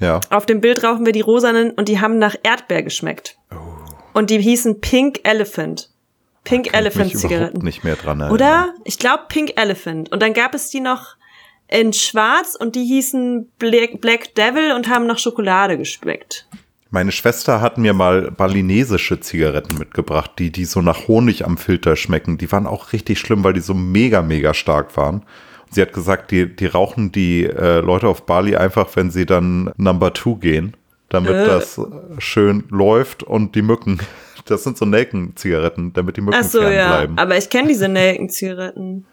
Ja. 0.00 0.20
Auf 0.30 0.46
dem 0.46 0.60
Bild 0.60 0.82
rauchen 0.82 1.04
wir 1.06 1.12
die 1.12 1.20
rosanen 1.20 1.70
und 1.70 1.88
die 1.88 2.00
haben 2.00 2.18
nach 2.18 2.34
Erdbeer 2.42 2.82
geschmeckt. 2.82 3.36
Und 4.12 4.30
die 4.30 4.38
hießen 4.40 4.80
Pink 4.80 5.20
Elephant. 5.24 5.90
Pink 6.44 6.68
Oh. 6.72 6.76
Elephant 6.76 7.16
Zigaretten. 7.16 7.64
nicht 7.64 7.84
mehr 7.84 7.96
dran 7.96 8.20
erinnern. 8.20 8.34
Oder? 8.34 8.74
Ich 8.84 8.98
glaube 8.98 9.24
Pink 9.28 9.52
Elephant. 9.60 10.10
Und 10.12 10.20
dann 10.22 10.34
gab 10.34 10.54
es 10.54 10.68
die 10.70 10.80
noch 10.80 11.16
in 11.68 11.92
schwarz 11.92 12.54
und 12.58 12.74
die 12.76 12.84
hießen 12.84 13.48
Black, 13.58 14.00
Black 14.00 14.34
Devil 14.34 14.72
und 14.72 14.88
haben 14.88 15.06
nach 15.06 15.18
Schokolade 15.18 15.78
geschmeckt. 15.78 16.46
Meine 16.90 17.10
Schwester 17.10 17.60
hat 17.60 17.76
mir 17.76 17.92
mal 17.92 18.30
balinesische 18.30 19.18
Zigaretten 19.18 19.78
mitgebracht, 19.78 20.32
die, 20.38 20.52
die 20.52 20.64
so 20.64 20.80
nach 20.80 21.08
Honig 21.08 21.44
am 21.44 21.56
Filter 21.58 21.96
schmecken. 21.96 22.38
Die 22.38 22.52
waren 22.52 22.68
auch 22.68 22.92
richtig 22.92 23.18
schlimm, 23.18 23.42
weil 23.42 23.52
die 23.54 23.60
so 23.60 23.74
mega, 23.74 24.22
mega 24.22 24.54
stark 24.54 24.96
waren. 24.96 25.16
Und 25.66 25.74
sie 25.74 25.82
hat 25.82 25.92
gesagt, 25.92 26.30
die, 26.30 26.54
die 26.54 26.66
rauchen 26.66 27.10
die 27.10 27.44
äh, 27.46 27.80
Leute 27.80 28.06
auf 28.06 28.26
Bali 28.26 28.54
einfach, 28.54 28.86
wenn 28.94 29.10
sie 29.10 29.26
dann 29.26 29.72
Number 29.76 30.12
Two 30.12 30.36
gehen, 30.36 30.76
damit 31.08 31.32
Äh. 31.32 31.46
das 31.46 31.80
schön 32.18 32.62
läuft 32.70 33.24
und 33.24 33.54
die 33.54 33.62
Mücken. 33.62 33.98
Das 34.46 34.62
sind 34.62 34.76
so 34.76 34.84
Nelken-Zigaretten, 34.84 35.94
damit 35.94 36.18
die 36.18 36.20
Mücken 36.20 36.38
Ach 36.38 36.44
so, 36.44 36.60
ja. 36.60 36.68
fernbleiben. 36.68 37.16
Aber 37.16 37.38
ich 37.38 37.48
kenne 37.48 37.68
diese 37.68 37.88
Nelken-Zigaretten. 37.88 39.06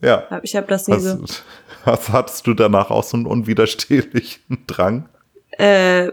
Ja. 0.00 0.40
Ich 0.42 0.54
habe 0.56 0.66
das 0.66 0.86
nie 0.88 0.94
Was, 0.94 1.02
so. 1.04 1.24
was 1.84 2.08
hattest 2.10 2.46
du 2.46 2.54
danach 2.54 2.90
auch 2.90 3.04
so 3.04 3.16
einen 3.16 3.26
unwiderstehlichen 3.26 4.58
Drang? 4.66 5.08
Äh, 5.58 6.12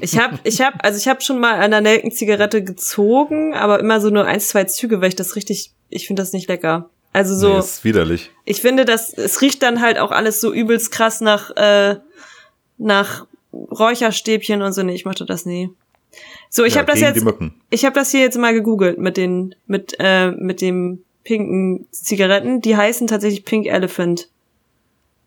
ich 0.00 0.18
habe, 0.18 0.38
ich 0.42 0.60
habe, 0.60 0.82
also 0.82 0.98
ich 0.98 1.06
habe 1.06 1.20
schon 1.20 1.38
mal 1.38 1.54
an 1.54 1.60
einer 1.60 1.80
Nelken-Zigarette 1.80 2.64
gezogen, 2.64 3.54
aber 3.54 3.78
immer 3.78 4.00
so 4.00 4.10
nur 4.10 4.24
ein, 4.24 4.40
zwei 4.40 4.64
Züge, 4.64 5.00
weil 5.00 5.08
ich 5.08 5.16
das 5.16 5.36
richtig, 5.36 5.72
ich 5.88 6.06
finde 6.06 6.22
das 6.22 6.32
nicht 6.32 6.48
lecker. 6.48 6.90
Also 7.12 7.36
so. 7.36 7.52
Nee, 7.52 7.58
ist 7.60 7.84
widerlich. 7.84 8.30
Ich 8.44 8.60
finde, 8.60 8.84
dass 8.84 9.12
es 9.16 9.40
riecht 9.40 9.62
dann 9.62 9.80
halt 9.80 9.98
auch 9.98 10.10
alles 10.10 10.40
so 10.40 10.52
übelst 10.52 10.90
krass 10.90 11.20
nach 11.20 11.50
äh, 11.56 11.96
nach 12.76 13.26
Räucherstäbchen 13.52 14.62
und 14.62 14.72
so. 14.72 14.82
Nee, 14.82 14.94
ich 14.94 15.04
mochte 15.04 15.24
das 15.24 15.46
nie. 15.46 15.70
So, 16.50 16.64
ich 16.64 16.74
Ja, 16.74 16.80
habe 16.80 16.90
das 16.90 17.00
jetzt 17.00 17.24
ich 17.70 17.84
habe 17.84 17.94
das 17.94 18.10
hier 18.10 18.20
jetzt 18.20 18.36
mal 18.36 18.52
gegoogelt 18.52 18.98
mit 18.98 19.16
den 19.16 19.54
mit 19.66 19.94
äh, 20.00 20.32
mit 20.32 20.60
dem 20.60 21.04
pinken 21.24 21.86
Zigaretten, 21.90 22.60
die 22.60 22.76
heißen 22.76 23.06
tatsächlich 23.06 23.44
Pink 23.44 23.66
Elephant. 23.66 24.28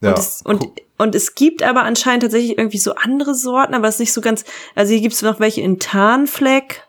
Ja, 0.01 0.11
Und, 0.11 0.19
es, 0.19 0.41
und, 0.43 0.59
gu- 0.61 0.73
und 0.99 1.15
es 1.15 1.35
gibt 1.35 1.63
aber 1.63 1.83
anscheinend 1.83 2.23
tatsächlich 2.23 2.57
irgendwie 2.57 2.77
so 2.77 2.93
andere 2.95 3.33
Sorten, 3.35 3.73
aber 3.73 3.87
es 3.87 3.95
ist 3.95 3.99
nicht 4.01 4.13
so 4.13 4.21
ganz. 4.21 4.45
Also 4.75 4.93
hier 4.93 5.01
gibt's 5.01 5.21
noch 5.23 5.39
welche 5.39 5.61
in 5.61 5.79
Tarnfleck. 5.79 6.83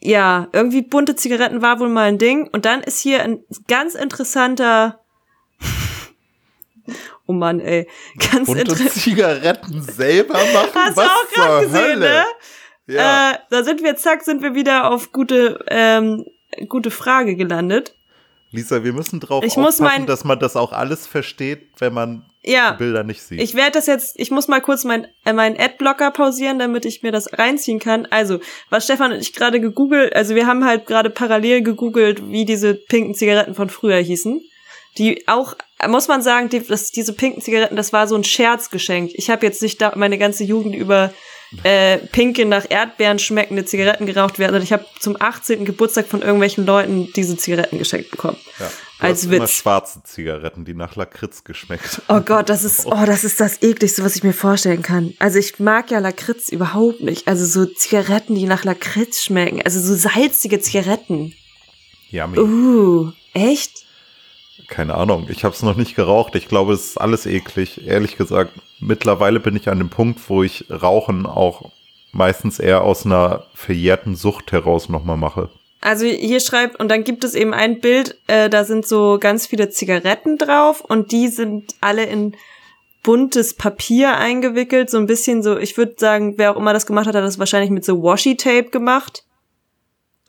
Ja, 0.00 0.46
irgendwie 0.52 0.82
bunte 0.82 1.16
Zigaretten 1.16 1.60
war 1.60 1.80
wohl 1.80 1.88
mal 1.88 2.04
ein 2.08 2.18
Ding. 2.18 2.48
Und 2.52 2.64
dann 2.64 2.82
ist 2.82 3.00
hier 3.00 3.22
ein 3.24 3.42
ganz 3.66 3.96
interessanter. 3.96 5.00
oh 7.26 7.32
Mann, 7.32 7.58
ey. 7.58 7.88
Ganz 8.30 8.46
bunte. 8.46 8.76
Zigaretten 8.88 9.82
selber 9.82 10.34
machen? 10.34 10.70
Hast 10.74 10.96
du 10.96 11.00
Was 11.02 11.08
auch 11.08 11.30
gerade 11.34 11.66
gesehen, 11.66 11.82
Hölle? 11.82 11.98
ne? 11.98 12.24
Ja. 12.86 13.32
Äh, 13.32 13.38
da 13.50 13.64
sind 13.64 13.82
wir, 13.82 13.96
zack, 13.96 14.22
sind 14.22 14.40
wir 14.42 14.54
wieder 14.54 14.90
auf 14.90 15.10
gute, 15.12 15.64
ähm, 15.68 16.24
gute 16.68 16.90
Frage 16.90 17.34
gelandet. 17.36 17.94
Lisa, 18.50 18.82
wir 18.82 18.92
müssen 18.92 19.20
drauf 19.20 19.44
Ich 19.44 19.56
muss 19.56 19.80
aufpassen, 19.80 20.00
mein- 20.00 20.06
dass 20.06 20.24
man 20.24 20.38
das 20.38 20.56
auch 20.56 20.72
alles 20.72 21.06
versteht, 21.06 21.68
wenn 21.78 21.92
man 21.92 22.24
Ja. 22.42 22.72
die 22.72 22.78
Bilder 22.78 23.04
nicht 23.04 23.20
sieht. 23.22 23.40
Ich 23.40 23.54
werde 23.54 23.72
das 23.72 23.86
jetzt, 23.86 24.18
ich 24.18 24.30
muss 24.30 24.48
mal 24.48 24.60
kurz 24.60 24.84
mein, 24.84 25.06
äh, 25.26 25.32
meinen 25.34 25.58
Adblocker 25.60 26.10
pausieren, 26.12 26.58
damit 26.58 26.84
ich 26.86 27.02
mir 27.02 27.12
das 27.12 27.38
reinziehen 27.38 27.78
kann. 27.78 28.06
Also, 28.06 28.40
was 28.70 28.84
Stefan 28.84 29.12
und 29.12 29.20
ich 29.20 29.34
gerade 29.34 29.60
gegoogelt, 29.60 30.14
also 30.16 30.34
wir 30.34 30.46
haben 30.46 30.64
halt 30.64 30.86
gerade 30.86 31.10
parallel 31.10 31.62
gegoogelt, 31.62 32.30
wie 32.30 32.46
diese 32.46 32.74
pinken 32.74 33.14
Zigaretten 33.14 33.54
von 33.54 33.68
früher 33.68 33.98
hießen. 33.98 34.40
Die 34.96 35.28
auch, 35.28 35.54
muss 35.86 36.08
man 36.08 36.22
sagen, 36.22 36.48
die, 36.48 36.60
dass 36.66 36.90
diese 36.90 37.12
pinken 37.12 37.42
Zigaretten, 37.42 37.76
das 37.76 37.92
war 37.92 38.08
so 38.08 38.14
ein 38.16 38.24
Scherzgeschenk. 38.24 39.10
Ich 39.14 39.28
habe 39.30 39.44
jetzt 39.44 39.60
nicht 39.62 39.80
da 39.80 39.92
meine 39.94 40.16
ganze 40.18 40.42
Jugend 40.44 40.74
über 40.74 41.12
äh, 41.62 41.98
pinke 41.98 42.44
nach 42.44 42.66
Erdbeeren 42.68 43.18
schmeckende 43.18 43.64
Zigaretten 43.64 44.06
geraucht 44.06 44.38
werden. 44.38 44.62
Ich 44.62 44.72
habe 44.72 44.84
zum 45.00 45.16
18. 45.18 45.64
Geburtstag 45.64 46.06
von 46.06 46.22
irgendwelchen 46.22 46.66
Leuten 46.66 47.10
diese 47.14 47.36
Zigaretten 47.36 47.78
geschenkt 47.78 48.10
bekommen. 48.10 48.38
ja. 48.58 48.70
Du 48.98 49.06
als 49.06 49.18
hast 49.18 49.32
immer 49.32 49.44
Witz. 49.44 49.52
schwarze 49.52 50.02
Zigaretten, 50.02 50.64
die 50.64 50.74
nach 50.74 50.96
Lakritz 50.96 51.44
geschmeckt. 51.44 52.02
Oh 52.08 52.20
Gott, 52.20 52.48
das 52.48 52.64
ist, 52.64 52.84
oh, 52.84 53.04
das 53.06 53.22
ist 53.22 53.38
das 53.38 53.62
ekligste, 53.62 54.04
was 54.04 54.16
ich 54.16 54.24
mir 54.24 54.32
vorstellen 54.32 54.82
kann. 54.82 55.14
Also 55.20 55.38
ich 55.38 55.60
mag 55.60 55.92
ja 55.92 56.00
Lakritz 56.00 56.48
überhaupt 56.48 57.00
nicht. 57.00 57.28
Also 57.28 57.46
so 57.46 57.64
Zigaretten, 57.64 58.34
die 58.34 58.46
nach 58.46 58.64
Lakritz 58.64 59.22
schmecken. 59.22 59.62
Also 59.62 59.80
so 59.80 59.94
salzige 59.94 60.58
Zigaretten. 60.58 61.32
Yummy. 62.10 62.38
Uh, 62.38 63.12
echt? 63.34 63.86
Keine 64.68 64.94
Ahnung, 64.94 65.26
ich 65.30 65.44
habe 65.44 65.54
es 65.54 65.62
noch 65.62 65.76
nicht 65.76 65.96
geraucht. 65.96 66.34
Ich 66.34 66.46
glaube, 66.46 66.74
es 66.74 66.90
ist 66.90 67.00
alles 67.00 67.26
eklig. 67.26 67.86
Ehrlich 67.86 68.16
gesagt, 68.16 68.52
mittlerweile 68.80 69.40
bin 69.40 69.56
ich 69.56 69.68
an 69.68 69.78
dem 69.78 69.88
Punkt, 69.88 70.20
wo 70.28 70.42
ich 70.42 70.66
Rauchen 70.70 71.26
auch 71.26 71.72
meistens 72.12 72.58
eher 72.58 72.82
aus 72.82 73.06
einer 73.06 73.44
verjährten 73.54 74.14
Sucht 74.14 74.52
heraus 74.52 74.88
nochmal 74.88 75.16
mache. 75.16 75.50
Also 75.80 76.06
hier 76.06 76.40
schreibt, 76.40 76.78
und 76.80 76.88
dann 76.90 77.04
gibt 77.04 77.24
es 77.24 77.34
eben 77.34 77.54
ein 77.54 77.80
Bild, 77.80 78.18
äh, 78.26 78.50
da 78.50 78.64
sind 78.64 78.86
so 78.86 79.18
ganz 79.20 79.46
viele 79.46 79.70
Zigaretten 79.70 80.36
drauf 80.36 80.80
und 80.80 81.12
die 81.12 81.28
sind 81.28 81.74
alle 81.80 82.04
in 82.04 82.34
buntes 83.04 83.54
Papier 83.54 84.16
eingewickelt, 84.16 84.90
so 84.90 84.98
ein 84.98 85.06
bisschen 85.06 85.42
so, 85.42 85.56
ich 85.56 85.76
würde 85.76 85.94
sagen, 85.96 86.34
wer 86.36 86.52
auch 86.52 86.56
immer 86.56 86.72
das 86.72 86.86
gemacht 86.86 87.06
hat, 87.06 87.14
hat 87.14 87.24
das 87.24 87.38
wahrscheinlich 87.38 87.70
mit 87.70 87.84
so 87.84 88.02
Washi-Tape 88.02 88.70
gemacht. 88.70 89.24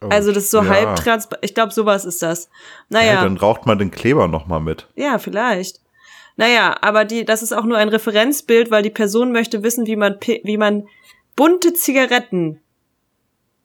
Oh, 0.02 0.08
Also 0.08 0.32
das 0.32 0.44
ist 0.44 0.50
so 0.50 0.62
ja. 0.62 0.68
halb 0.68 0.96
transparent. 0.96 1.44
Ich 1.44 1.54
glaube, 1.54 1.72
sowas 1.72 2.04
ist 2.04 2.22
das. 2.22 2.44
Ja, 2.44 2.98
Naja. 3.00 3.22
dann 3.22 3.36
raucht 3.36 3.66
man 3.66 3.78
den 3.78 3.90
Kleber 3.90 4.28
nochmal 4.28 4.60
mit. 4.60 4.88
Ja, 4.96 5.18
vielleicht. 5.18 5.80
Naja, 6.36 6.74
aber 6.80 7.04
die, 7.04 7.24
das 7.24 7.42
ist 7.42 7.52
auch 7.52 7.64
nur 7.64 7.76
ein 7.76 7.90
Referenzbild, 7.90 8.70
weil 8.70 8.82
die 8.82 8.90
Person 8.90 9.30
möchte 9.32 9.62
wissen, 9.62 9.86
wie 9.86 9.96
man, 9.96 10.16
wie 10.44 10.56
man 10.56 10.86
bunte 11.36 11.74
Zigaretten 11.74 12.60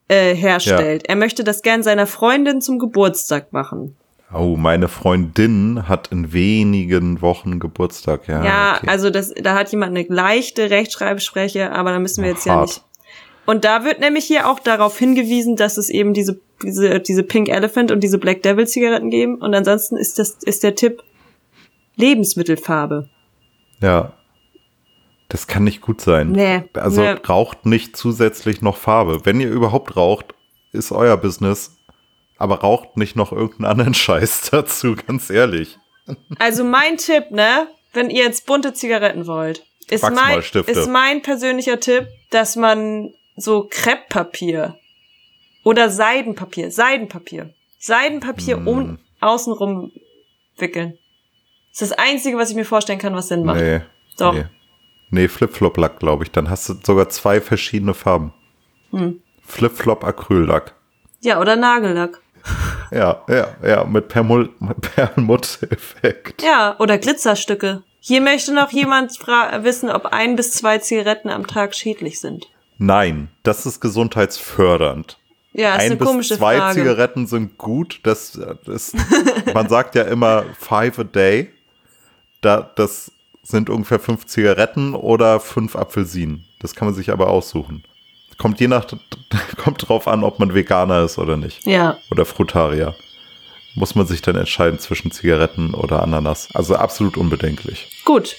äh, 0.09 0.35
herstellt. 0.35 1.07
Er 1.07 1.15
möchte 1.15 1.43
das 1.43 1.61
gern 1.61 1.83
seiner 1.83 2.05
Freundin 2.05 2.61
zum 2.61 2.79
Geburtstag 2.79 3.53
machen. 3.53 3.95
Oh, 4.33 4.57
meine 4.57 4.87
Freundin 4.89 5.87
hat 5.87 6.09
in 6.11 6.33
wenigen 6.33 7.21
Wochen 7.21 7.59
Geburtstag. 7.59 8.27
Ja, 8.27 8.43
ja, 8.43 8.75
okay. 8.77 8.87
also 8.89 9.09
das, 9.09 9.33
da 9.33 9.55
hat 9.55 9.71
jemand 9.71 9.97
eine 9.97 10.05
leichte 10.13 10.69
Rechtschreibschwäche, 10.69 11.71
aber 11.71 11.91
da 11.91 11.99
müssen 11.99 12.23
wir 12.23 12.31
jetzt 12.31 12.45
ja 12.45 12.55
Hart. 12.55 12.67
nicht. 12.67 12.83
Und 13.45 13.63
da 13.63 13.83
wird 13.83 13.99
nämlich 13.99 14.25
hier 14.25 14.49
auch 14.49 14.59
darauf 14.59 14.97
hingewiesen, 14.97 15.55
dass 15.55 15.77
es 15.77 15.89
eben 15.89 16.13
diese, 16.13 16.39
diese, 16.63 16.99
diese 16.99 17.23
Pink 17.23 17.49
Elephant 17.49 17.91
und 17.91 18.01
diese 18.01 18.17
Black 18.17 18.41
Devil 18.43 18.67
Zigaretten 18.67 19.09
geben. 19.09 19.35
Und 19.35 19.53
ansonsten 19.53 19.97
ist 19.97 20.17
das, 20.19 20.37
ist 20.43 20.63
der 20.63 20.75
Tipp 20.75 21.03
Lebensmittelfarbe. 21.95 23.09
Ja. 23.81 24.13
Das 25.29 25.47
kann 25.47 25.63
nicht 25.63 25.81
gut 25.81 26.01
sein. 26.01 26.31
Nee, 26.31 26.63
Also 26.73 27.01
nee. 27.01 27.15
raucht 27.27 27.65
nicht 27.65 27.97
zusätzlich 27.97 28.61
noch 28.61 28.77
Farbe. 28.77 29.25
Wenn 29.25 29.39
ihr 29.39 29.49
überhaupt 29.49 29.95
raucht, 29.95 30.35
ist 30.71 30.91
euer 30.91 31.17
Business. 31.17 31.77
Aber 32.37 32.61
raucht 32.61 32.97
nicht 32.97 33.15
noch 33.15 33.31
irgendeinen 33.31 33.65
anderen 33.71 33.93
Scheiß 33.95 34.49
dazu, 34.51 34.95
ganz 34.95 35.29
ehrlich. 35.29 35.77
Also 36.37 36.63
mein 36.63 36.97
Tipp, 36.97 37.31
ne, 37.31 37.67
wenn 37.93 38.09
ihr 38.09 38.23
jetzt 38.23 38.45
bunte 38.45 38.73
Zigaretten 38.73 39.25
wollt, 39.25 39.65
ist 39.89 40.03
mein, 40.03 40.39
ist 40.39 40.89
mein 40.89 41.21
persönlicher 41.21 41.79
Tipp, 41.79 42.07
dass 42.29 42.55
man 42.55 43.13
so 43.35 43.67
Krepppapier 43.69 44.77
oder 45.63 45.89
Seidenpapier, 45.89 46.71
Seidenpapier, 46.71 47.53
Seidenpapier 47.79 48.57
Mm. 48.57 48.67
um 48.67 48.99
außenrum 49.21 49.91
wickeln. 50.57 50.97
Das 51.71 51.81
ist 51.81 51.91
das 51.91 51.97
Einzige, 51.99 52.37
was 52.37 52.49
ich 52.49 52.55
mir 52.55 52.65
vorstellen 52.65 52.99
kann, 52.99 53.15
was 53.15 53.27
Sinn 53.27 53.43
macht. 53.43 53.59
Nee. 53.59 53.81
Doch. 54.17 54.33
Nee, 54.33 54.45
nee 55.09 55.27
Flip-Flop-Lack, 55.27 55.99
glaube 55.99 56.23
ich. 56.23 56.31
Dann 56.31 56.49
hast 56.49 56.69
du 56.69 56.73
sogar 56.83 57.09
zwei 57.09 57.41
verschiedene 57.41 57.93
Farben. 57.93 58.33
Hm. 58.91 59.21
Flip-Flop-Acryllack. 59.43 60.73
Ja, 61.21 61.39
oder 61.41 61.55
Nagellack. 61.55 62.21
Ja, 62.91 63.23
ja, 63.27 63.47
ja, 63.67 63.83
mit 63.83 64.09
Permul- 64.13 64.51
Perlmutt-Effekt. 64.79 66.43
Ja, 66.43 66.75
oder 66.79 66.97
Glitzerstücke. 66.99 67.83
Hier 67.99 68.21
möchte 68.21 68.53
noch 68.53 68.71
jemand 68.71 69.11
wissen, 69.63 69.89
ob 69.89 70.05
ein 70.05 70.35
bis 70.35 70.51
zwei 70.51 70.77
Zigaretten 70.77 71.29
am 71.29 71.47
Tag 71.47 71.73
schädlich 71.75 72.19
sind. 72.19 72.45
Nein, 72.77 73.29
das 73.43 73.65
ist 73.65 73.79
gesundheitsfördernd. 73.79 75.17
Ja, 75.53 75.75
ist 75.75 75.81
Ein 75.81 75.85
eine 75.91 75.95
bis 75.95 76.07
komische 76.07 76.37
zwei 76.37 76.57
Frage. 76.57 76.79
Zigaretten 76.81 77.27
sind 77.27 77.57
gut. 77.57 78.01
Das, 78.03 78.37
das, 78.65 78.93
man 79.53 79.69
sagt 79.69 79.95
ja 79.95 80.03
immer 80.03 80.43
five 80.59 80.99
a 80.99 81.03
day. 81.05 81.51
Da, 82.41 82.69
das 82.75 83.11
sind 83.43 83.69
ungefähr 83.69 83.99
fünf 83.99 84.25
Zigaretten 84.25 84.93
oder 84.93 85.39
fünf 85.39 85.75
Apfelsinen. 85.75 86.43
Das 86.59 86.75
kann 86.75 86.87
man 86.87 86.95
sich 86.95 87.11
aber 87.11 87.29
aussuchen. 87.29 87.83
Kommt 88.37 88.59
je 88.59 88.67
nach, 88.67 88.85
kommt 89.57 89.87
drauf 89.87 90.07
an, 90.09 90.23
ob 90.25 90.39
man 90.39 90.53
Veganer 90.53 91.03
ist 91.03 91.17
oder 91.17 91.37
nicht. 91.37 91.65
Ja, 91.65 91.97
Oder 92.11 92.25
Frutarier. 92.25 92.95
Muss 93.75 93.95
man 93.95 94.07
sich 94.07 94.21
dann 94.21 94.35
entscheiden 94.35 94.79
zwischen 94.79 95.11
Zigaretten 95.11 95.73
oder 95.73 96.01
Ananas. 96.01 96.49
Also 96.53 96.75
absolut 96.75 97.15
unbedenklich. 97.17 98.01
gut. 98.05 98.35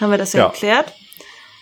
Haben 0.00 0.10
wir 0.10 0.18
das 0.18 0.32
ja, 0.32 0.40
Ja. 0.40 0.48
geklärt. 0.48 0.92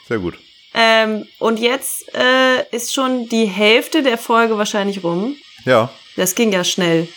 Sehr 0.09 0.19
gut. 0.19 0.39
Ähm, 0.75 1.27
und 1.39 1.59
jetzt 1.59 2.15
äh, 2.15 2.65
ist 2.75 2.95
schon 2.95 3.29
die 3.29 3.45
Hälfte 3.47 4.03
der 4.03 4.17
Folge 4.19 4.57
wahrscheinlich 4.57 5.03
rum. 5.05 5.37
Ja, 5.65 5.91
Das 6.17 6.35
ging 6.35 6.53
ja 6.53 6.65
schnell. 6.65 7.09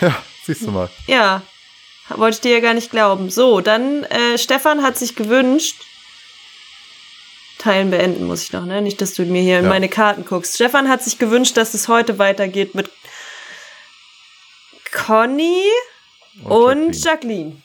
ja, 0.00 0.14
siehst 0.44 0.62
du 0.62 0.70
mal. 0.70 0.88
Ja, 1.06 1.42
wollte 2.08 2.36
ich 2.36 2.40
dir 2.42 2.52
ja 2.52 2.60
gar 2.60 2.74
nicht 2.74 2.90
glauben. 2.90 3.30
So, 3.30 3.60
dann 3.60 4.04
äh, 4.04 4.38
Stefan 4.38 4.82
hat 4.82 4.96
sich 4.96 5.16
gewünscht. 5.16 5.76
Teilen 7.58 7.90
beenden 7.90 8.24
muss 8.26 8.42
ich 8.42 8.52
noch, 8.52 8.64
ne? 8.66 8.82
Nicht, 8.82 9.00
dass 9.00 9.14
du 9.14 9.22
mir 9.24 9.40
hier 9.42 9.58
in 9.58 9.64
Ja. 9.64 9.70
meine 9.70 9.88
Karten 9.88 10.24
guckst. 10.24 10.54
Stefan 10.54 10.88
hat 10.88 11.02
sich 11.02 11.18
gewünscht, 11.18 11.56
dass 11.56 11.72
es 11.74 11.88
heute 11.88 12.18
weitergeht 12.18 12.74
mit 12.74 12.90
Conny 14.92 15.62
und, 16.44 16.92
Jacqueline. 16.94 17.02
Jacqueline. 17.04 17.62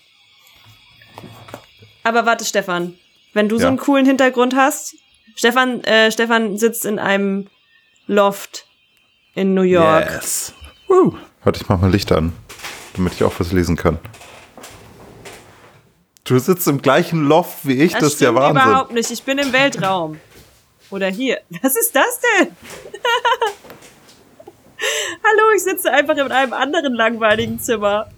Aber 2.03 2.25
warte, 2.25 2.45
Stefan, 2.45 2.97
wenn 3.33 3.49
du 3.49 3.57
so 3.57 3.63
Ja. 3.63 3.67
einen 3.67 3.77
coolen 3.77 4.05
Hintergrund 4.05 4.55
hast. 4.55 4.95
Stefan, 5.35 5.83
äh, 5.83 6.11
Stefan 6.11 6.57
sitzt 6.57 6.85
in 6.85 6.99
einem 6.99 7.47
Loft 8.07 8.65
in 9.35 9.53
New 9.53 9.61
York. 9.61 10.09
Yes. 10.09 10.53
Woo. 10.87 11.15
Warte, 11.43 11.61
ich 11.61 11.69
mach 11.69 11.79
mal 11.79 11.91
Licht 11.91 12.11
an, 12.11 12.33
damit 12.95 13.13
ich 13.13 13.23
auch 13.23 13.33
was 13.39 13.51
lesen 13.51 13.75
kann. 13.75 13.99
Du 16.23 16.37
sitzt 16.37 16.67
im 16.67 16.81
gleichen 16.81 17.27
Loft 17.27 17.65
wie 17.65 17.81
ich, 17.81 17.93
das, 17.93 18.13
ist 18.13 18.21
ja 18.21 18.35
Wahnsinn. 18.35 18.63
überhaupt 18.63 18.91
nicht. 18.91 19.09
Ich 19.09 19.23
bin 19.23 19.37
im 19.37 19.51
Weltraum. 19.53 20.19
Oder 20.91 21.07
hier. 21.07 21.39
Was 21.61 21.75
ist 21.75 21.95
das 21.95 22.19
denn? 22.19 22.49
Hallo, 25.23 25.51
ich 25.55 25.63
sitze 25.63 25.91
einfach 25.91 26.17
in 26.17 26.31
einem 26.31 26.53
anderen 26.53 26.93
langweiligen 26.93 27.59
Zimmer. 27.59 28.09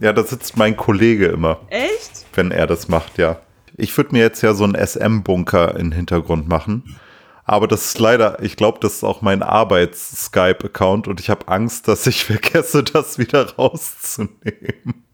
Ja, 0.00 0.12
da 0.12 0.22
sitzt 0.22 0.56
mein 0.56 0.76
Kollege 0.76 1.26
immer, 1.26 1.60
Echt? 1.68 2.26
wenn 2.34 2.50
er 2.50 2.66
das 2.66 2.88
macht, 2.88 3.18
ja. 3.18 3.40
Ich 3.76 3.96
würde 3.96 4.12
mir 4.12 4.22
jetzt 4.22 4.42
ja 4.42 4.54
so 4.54 4.64
einen 4.64 4.74
SM-Bunker 4.74 5.76
in 5.76 5.90
den 5.90 5.92
Hintergrund 5.92 6.48
machen. 6.48 6.96
Aber 7.44 7.68
das 7.68 7.84
ist 7.86 7.98
leider, 8.00 8.42
ich 8.42 8.56
glaube, 8.56 8.78
das 8.80 8.94
ist 8.94 9.04
auch 9.04 9.22
mein 9.22 9.42
Arbeits-Skype-Account 9.42 11.06
und 11.06 11.20
ich 11.20 11.30
habe 11.30 11.46
Angst, 11.48 11.86
dass 11.86 12.06
ich 12.06 12.24
vergesse, 12.26 12.82
das 12.82 13.18
wieder 13.18 13.54
rauszunehmen. 13.54 15.04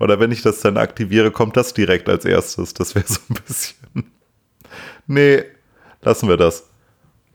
Oder 0.00 0.18
wenn 0.20 0.32
ich 0.32 0.42
das 0.42 0.60
dann 0.60 0.76
aktiviere, 0.76 1.30
kommt 1.30 1.56
das 1.56 1.72
direkt 1.72 2.08
als 2.08 2.24
erstes. 2.24 2.74
Das 2.74 2.94
wäre 2.94 3.06
so 3.06 3.20
ein 3.30 3.36
bisschen. 3.46 4.10
Nee, 5.06 5.44
lassen 6.02 6.28
wir 6.28 6.36
das. 6.36 6.64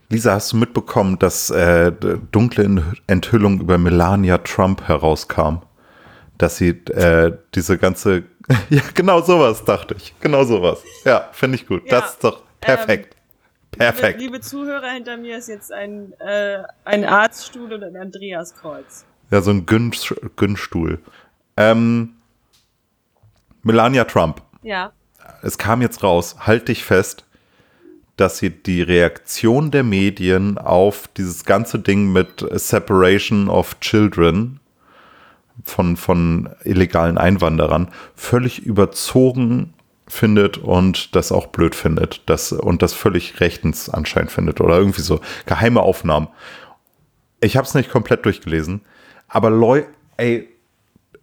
Lisa, 0.10 0.34
hast 0.34 0.52
du 0.54 0.58
mitbekommen, 0.58 1.18
dass 1.20 1.50
äh, 1.52 1.92
dunkle 2.32 2.64
En- 2.64 2.84
Enthüllung 3.08 3.62
über 3.62 3.78
Melania 3.78 4.40
Trump 4.40 4.88
herauskam? 4.88 5.62
Dass 6.38 6.58
sie 6.58 6.70
äh, 6.70 7.36
diese 7.56 7.78
ganze. 7.78 8.24
ja, 8.70 8.82
genau 8.94 9.22
sowas, 9.22 9.64
dachte 9.64 9.96
ich. 9.96 10.14
Genau 10.20 10.44
sowas. 10.44 10.84
Ja, 11.06 11.30
finde 11.32 11.56
ich 11.56 11.68
gut. 11.68 11.84
Ja, 11.86 12.02
das 12.02 12.14
ist 12.14 12.24
doch 12.24 12.42
perfekt. 12.60 13.16
perfekt. 13.72 14.20
Liebe, 14.20 14.34
liebe 14.34 14.46
Zuhörer, 14.46 14.90
hinter 14.90 15.18
mir 15.18 15.38
ist 15.38 15.48
jetzt 15.48 15.72
ein, 15.72 16.14
äh, 16.20 16.64
ein 16.84 17.06
Arztstuhl 17.06 17.72
und 17.74 17.84
ein 17.84 17.96
Andreaskreuz. 17.96 19.06
Ja, 19.32 19.42
so 19.42 19.52
ein 19.52 19.66
Günst 19.66 20.16
Günststuhl. 20.36 21.00
Ähm, 21.58 22.16
Melania 23.62 24.06
Trump. 24.06 24.42
Ja. 24.64 24.92
es 25.42 25.58
kam 25.58 25.82
jetzt 25.82 26.04
raus, 26.04 26.36
halt 26.40 26.68
dich 26.68 26.84
fest, 26.84 27.26
dass 28.18 28.40
sie 28.40 28.50
die 28.50 28.82
Reaktion 28.82 29.72
der 29.72 29.84
Medien 29.84 30.58
auf 30.58 31.08
dieses 31.16 31.46
ganze 31.46 31.80
Ding 31.80 32.12
mit 32.12 32.46
Separation 32.52 33.48
of 33.48 33.80
Children 33.80 34.60
von, 35.64 35.98
von 35.98 36.50
illegalen 36.64 37.18
Einwanderern 37.18 37.90
völlig 38.16 38.60
überzogen 38.60 39.74
findet 40.08 40.58
und 40.58 41.16
das 41.16 41.32
auch 41.32 41.48
blöd 41.48 41.76
findet 41.76 42.22
das, 42.26 42.52
und 42.52 42.82
das 42.82 42.94
völlig 42.94 43.40
rechtens 43.40 43.90
anscheinend 43.90 44.32
findet 44.32 44.60
oder 44.60 44.78
irgendwie 44.78 45.02
so 45.02 45.22
geheime 45.46 45.82
Aufnahmen. 45.82 46.28
Ich 47.42 47.56
habe 47.56 47.68
es 47.68 47.76
nicht 47.76 47.92
komplett 47.92 48.26
durchgelesen, 48.26 48.82
aber 49.28 49.50
Leute, 49.50 49.88
ey, 50.18 50.50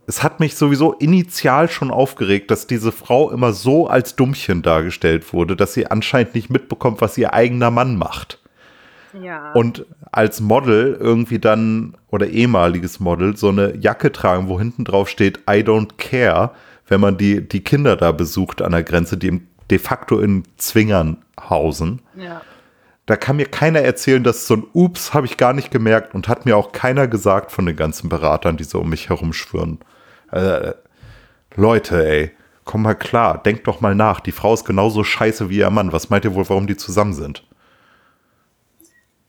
es 0.06 0.22
hat 0.22 0.38
mich 0.38 0.54
sowieso 0.54 0.92
initial 0.92 1.68
schon 1.68 1.90
aufgeregt, 1.90 2.50
dass 2.50 2.68
diese 2.68 2.92
Frau 2.92 3.30
immer 3.30 3.52
so 3.52 3.88
als 3.88 4.14
Dummchen 4.14 4.62
dargestellt 4.62 5.32
wurde, 5.32 5.56
dass 5.56 5.74
sie 5.74 5.88
anscheinend 5.88 6.34
nicht 6.36 6.48
mitbekommt, 6.48 7.00
was 7.00 7.18
ihr 7.18 7.34
eigener 7.34 7.72
Mann 7.72 7.96
macht. 7.96 8.38
Ja. 9.22 9.52
Und 9.52 9.86
als 10.12 10.40
Model 10.40 10.96
irgendwie 10.98 11.38
dann, 11.38 11.96
oder 12.08 12.26
ehemaliges 12.26 13.00
Model, 13.00 13.36
so 13.36 13.48
eine 13.48 13.76
Jacke 13.76 14.12
tragen, 14.12 14.48
wo 14.48 14.58
hinten 14.58 14.84
drauf 14.84 15.08
steht, 15.08 15.38
I 15.48 15.62
don't 15.62 15.96
care, 15.98 16.50
wenn 16.86 17.00
man 17.00 17.16
die, 17.16 17.46
die 17.46 17.62
Kinder 17.62 17.96
da 17.96 18.12
besucht 18.12 18.62
an 18.62 18.72
der 18.72 18.82
Grenze, 18.82 19.16
die 19.16 19.42
de 19.70 19.78
facto 19.78 20.20
in 20.20 20.44
Zwingern 20.56 21.18
hausen. 21.38 22.02
ja. 22.16 22.42
Da 23.06 23.14
kann 23.14 23.36
mir 23.36 23.46
keiner 23.46 23.82
erzählen, 23.82 24.24
dass 24.24 24.48
so 24.48 24.54
ein 24.56 24.64
Ups 24.72 25.14
habe 25.14 25.26
ich 25.26 25.36
gar 25.36 25.52
nicht 25.52 25.70
gemerkt 25.70 26.12
und 26.12 26.26
hat 26.26 26.44
mir 26.44 26.56
auch 26.56 26.72
keiner 26.72 27.06
gesagt 27.06 27.52
von 27.52 27.64
den 27.64 27.76
ganzen 27.76 28.08
Beratern, 28.08 28.56
die 28.56 28.64
so 28.64 28.80
um 28.80 28.90
mich 28.90 29.08
herumschwirren. 29.08 29.78
Äh, 30.32 30.72
Leute, 31.54 32.04
ey, 32.04 32.32
komm 32.64 32.82
mal 32.82 32.96
klar, 32.96 33.40
denkt 33.40 33.68
doch 33.68 33.80
mal 33.80 33.94
nach. 33.94 34.18
Die 34.18 34.32
Frau 34.32 34.52
ist 34.54 34.64
genauso 34.64 35.04
scheiße 35.04 35.48
wie 35.48 35.58
ihr 35.58 35.70
Mann. 35.70 35.92
Was 35.92 36.10
meint 36.10 36.24
ihr 36.24 36.34
wohl, 36.34 36.48
warum 36.48 36.66
die 36.66 36.76
zusammen 36.76 37.14
sind? 37.14 37.44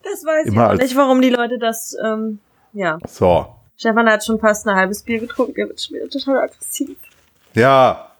Das 0.09 0.23
weiß 0.23 0.47
Immer 0.47 0.73
ich 0.73 0.79
nicht, 0.81 0.95
warum 0.95 1.21
die 1.21 1.29
Leute 1.29 1.57
das, 1.59 1.95
ähm, 2.03 2.39
ja. 2.73 2.97
So. 3.07 3.47
Stefan 3.75 4.09
hat 4.09 4.25
schon 4.25 4.39
fast 4.39 4.67
ein 4.67 4.75
halbes 4.75 5.03
Bier 5.03 5.19
getrunken, 5.19 5.59
er 5.59 5.67
wird 5.67 5.81
schon 5.81 5.97
wieder 5.97 6.09
total 6.09 6.43
aggressiv. 6.43 6.97
Ja. 7.53 8.11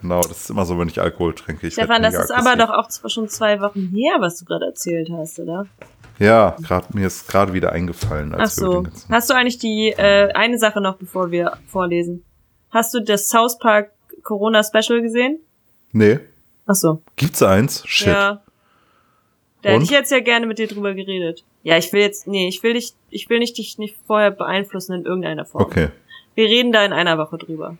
Genau, 0.00 0.20
das 0.20 0.42
ist 0.42 0.50
immer 0.50 0.64
so, 0.64 0.78
wenn 0.78 0.88
ich 0.88 1.00
Alkohol 1.00 1.34
trinke. 1.34 1.68
Ich 1.68 1.74
Stefan, 1.74 2.02
das 2.02 2.14
ist 2.14 2.30
aber 2.32 2.50
aggressiv. 2.50 2.58
doch 2.58 3.04
auch 3.04 3.10
schon 3.10 3.28
zwei 3.28 3.60
Wochen 3.60 3.88
her, 3.94 4.16
was 4.18 4.38
du 4.38 4.44
gerade 4.44 4.66
erzählt 4.66 5.08
hast, 5.16 5.38
oder? 5.38 5.66
Ja, 6.18 6.56
grad, 6.62 6.94
mir 6.94 7.06
ist 7.06 7.28
gerade 7.28 7.52
wieder 7.52 7.72
eingefallen. 7.72 8.34
Ach 8.36 8.46
so. 8.46 8.84
Hast 9.08 9.30
du 9.30 9.34
eigentlich 9.34 9.58
die, 9.58 9.90
äh, 9.90 10.32
eine 10.32 10.58
Sache 10.58 10.80
noch, 10.80 10.96
bevor 10.96 11.30
wir 11.30 11.52
vorlesen? 11.66 12.24
Hast 12.70 12.94
du 12.94 13.00
das 13.00 13.28
South 13.28 13.58
Park 13.58 13.90
Corona 14.22 14.62
Special 14.62 15.02
gesehen? 15.02 15.40
Nee. 15.92 16.20
Ach 16.66 16.74
so. 16.74 17.02
Gibt's 17.16 17.42
eins? 17.42 17.82
Shit. 17.86 18.08
Ja. 18.08 18.42
Da 19.62 19.70
hätte 19.70 19.84
ich 19.84 19.90
jetzt 19.90 20.10
ja 20.10 20.20
gerne 20.20 20.46
mit 20.46 20.58
dir 20.58 20.66
drüber 20.66 20.92
geredet. 20.94 21.44
Ja, 21.62 21.76
ich 21.78 21.92
will 21.92 22.00
jetzt, 22.00 22.26
nee, 22.26 22.48
ich 22.48 22.62
will 22.62 22.74
dich, 22.74 22.94
ich 23.10 23.28
will 23.30 23.38
nicht 23.38 23.56
dich 23.58 23.78
nicht 23.78 23.96
vorher 24.06 24.30
beeinflussen 24.32 24.92
in 24.94 25.04
irgendeiner 25.04 25.44
Form. 25.44 25.62
Okay. 25.62 25.88
Wir 26.34 26.46
reden 26.46 26.72
da 26.72 26.84
in 26.84 26.92
einer 26.92 27.16
Woche 27.18 27.38
drüber. 27.38 27.76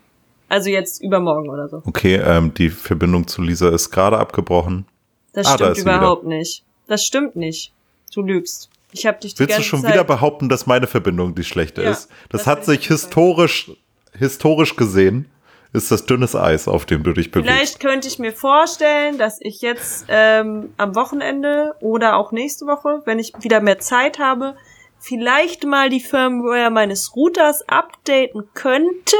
Also 0.49 0.69
jetzt 0.71 1.03
übermorgen 1.03 1.49
oder 1.49 1.69
so. 1.69 1.83
Okay, 1.87 2.17
ähm, 2.17 2.53
die 2.55 2.69
Verbindung 2.69 3.27
zu 3.27 3.43
Lisa 3.43 3.71
ist 3.71 3.91
gerade 3.91 4.19
abgebrochen. 4.19 4.85
Das 5.33 5.47
Ah, 5.47 5.57
da 5.57 5.73
stimmt 5.73 5.87
wieder. 5.87 5.97
überhaupt 5.97 6.25
nicht. 6.25 6.63
Das 6.87 7.05
stimmt 7.05 7.37
nicht. 7.37 7.73
Du 8.15 8.23
lügst. 8.23 8.69
Ich 8.93 9.07
habe 9.07 9.19
dich 9.19 9.35
die 9.35 9.41
Willst 9.41 9.59
du 9.59 9.63
schon 9.63 9.81
Zeit 9.81 9.95
wieder 9.95 10.05
behaupten, 10.05 10.51
dass 10.51 10.67
meine 10.67 10.87
Verbindung 10.87 11.35
die 11.35 11.45
schlechte 11.45 11.83
Ja, 11.83 11.91
ist? 11.91 12.11
Das, 12.29 12.43
das 12.43 12.47
hat 12.47 12.65
sich 12.67 12.87
historisch, 12.87 13.73
historisch 14.17 14.77
gesehen, 14.77 15.31
ist 15.73 15.91
das 15.91 16.05
dünnes 16.05 16.37
Eis, 16.37 16.69
auf 16.69 16.85
dem 16.85 17.03
du 17.03 17.13
dich 17.13 17.31
bewegst. 17.31 17.51
Vielleicht 17.51 17.81
könnte 17.81 18.09
ich 18.09 18.19
mir 18.19 18.33
vorstellen, 18.33 19.19
dass 19.19 19.39
ich 19.41 19.63
jetzt 19.63 20.07
ähm, 20.09 20.71
am 20.77 20.95
Wochenende 20.95 21.75
oder 21.81 22.17
auch 22.17 22.33
nächste 22.33 22.67
Woche, 22.67 23.03
wenn 23.07 23.19
ich 23.19 23.33
wieder 23.41 23.61
mehr 23.61 23.79
Zeit 23.79 24.19
habe, 24.19 24.55
vielleicht 24.99 25.65
mal 25.65 25.89
die 25.89 26.01
Firmware 26.01 26.71
meines 26.71 27.17
Routers 27.17 27.67
updaten 27.69 28.45
könnte. 28.55 29.17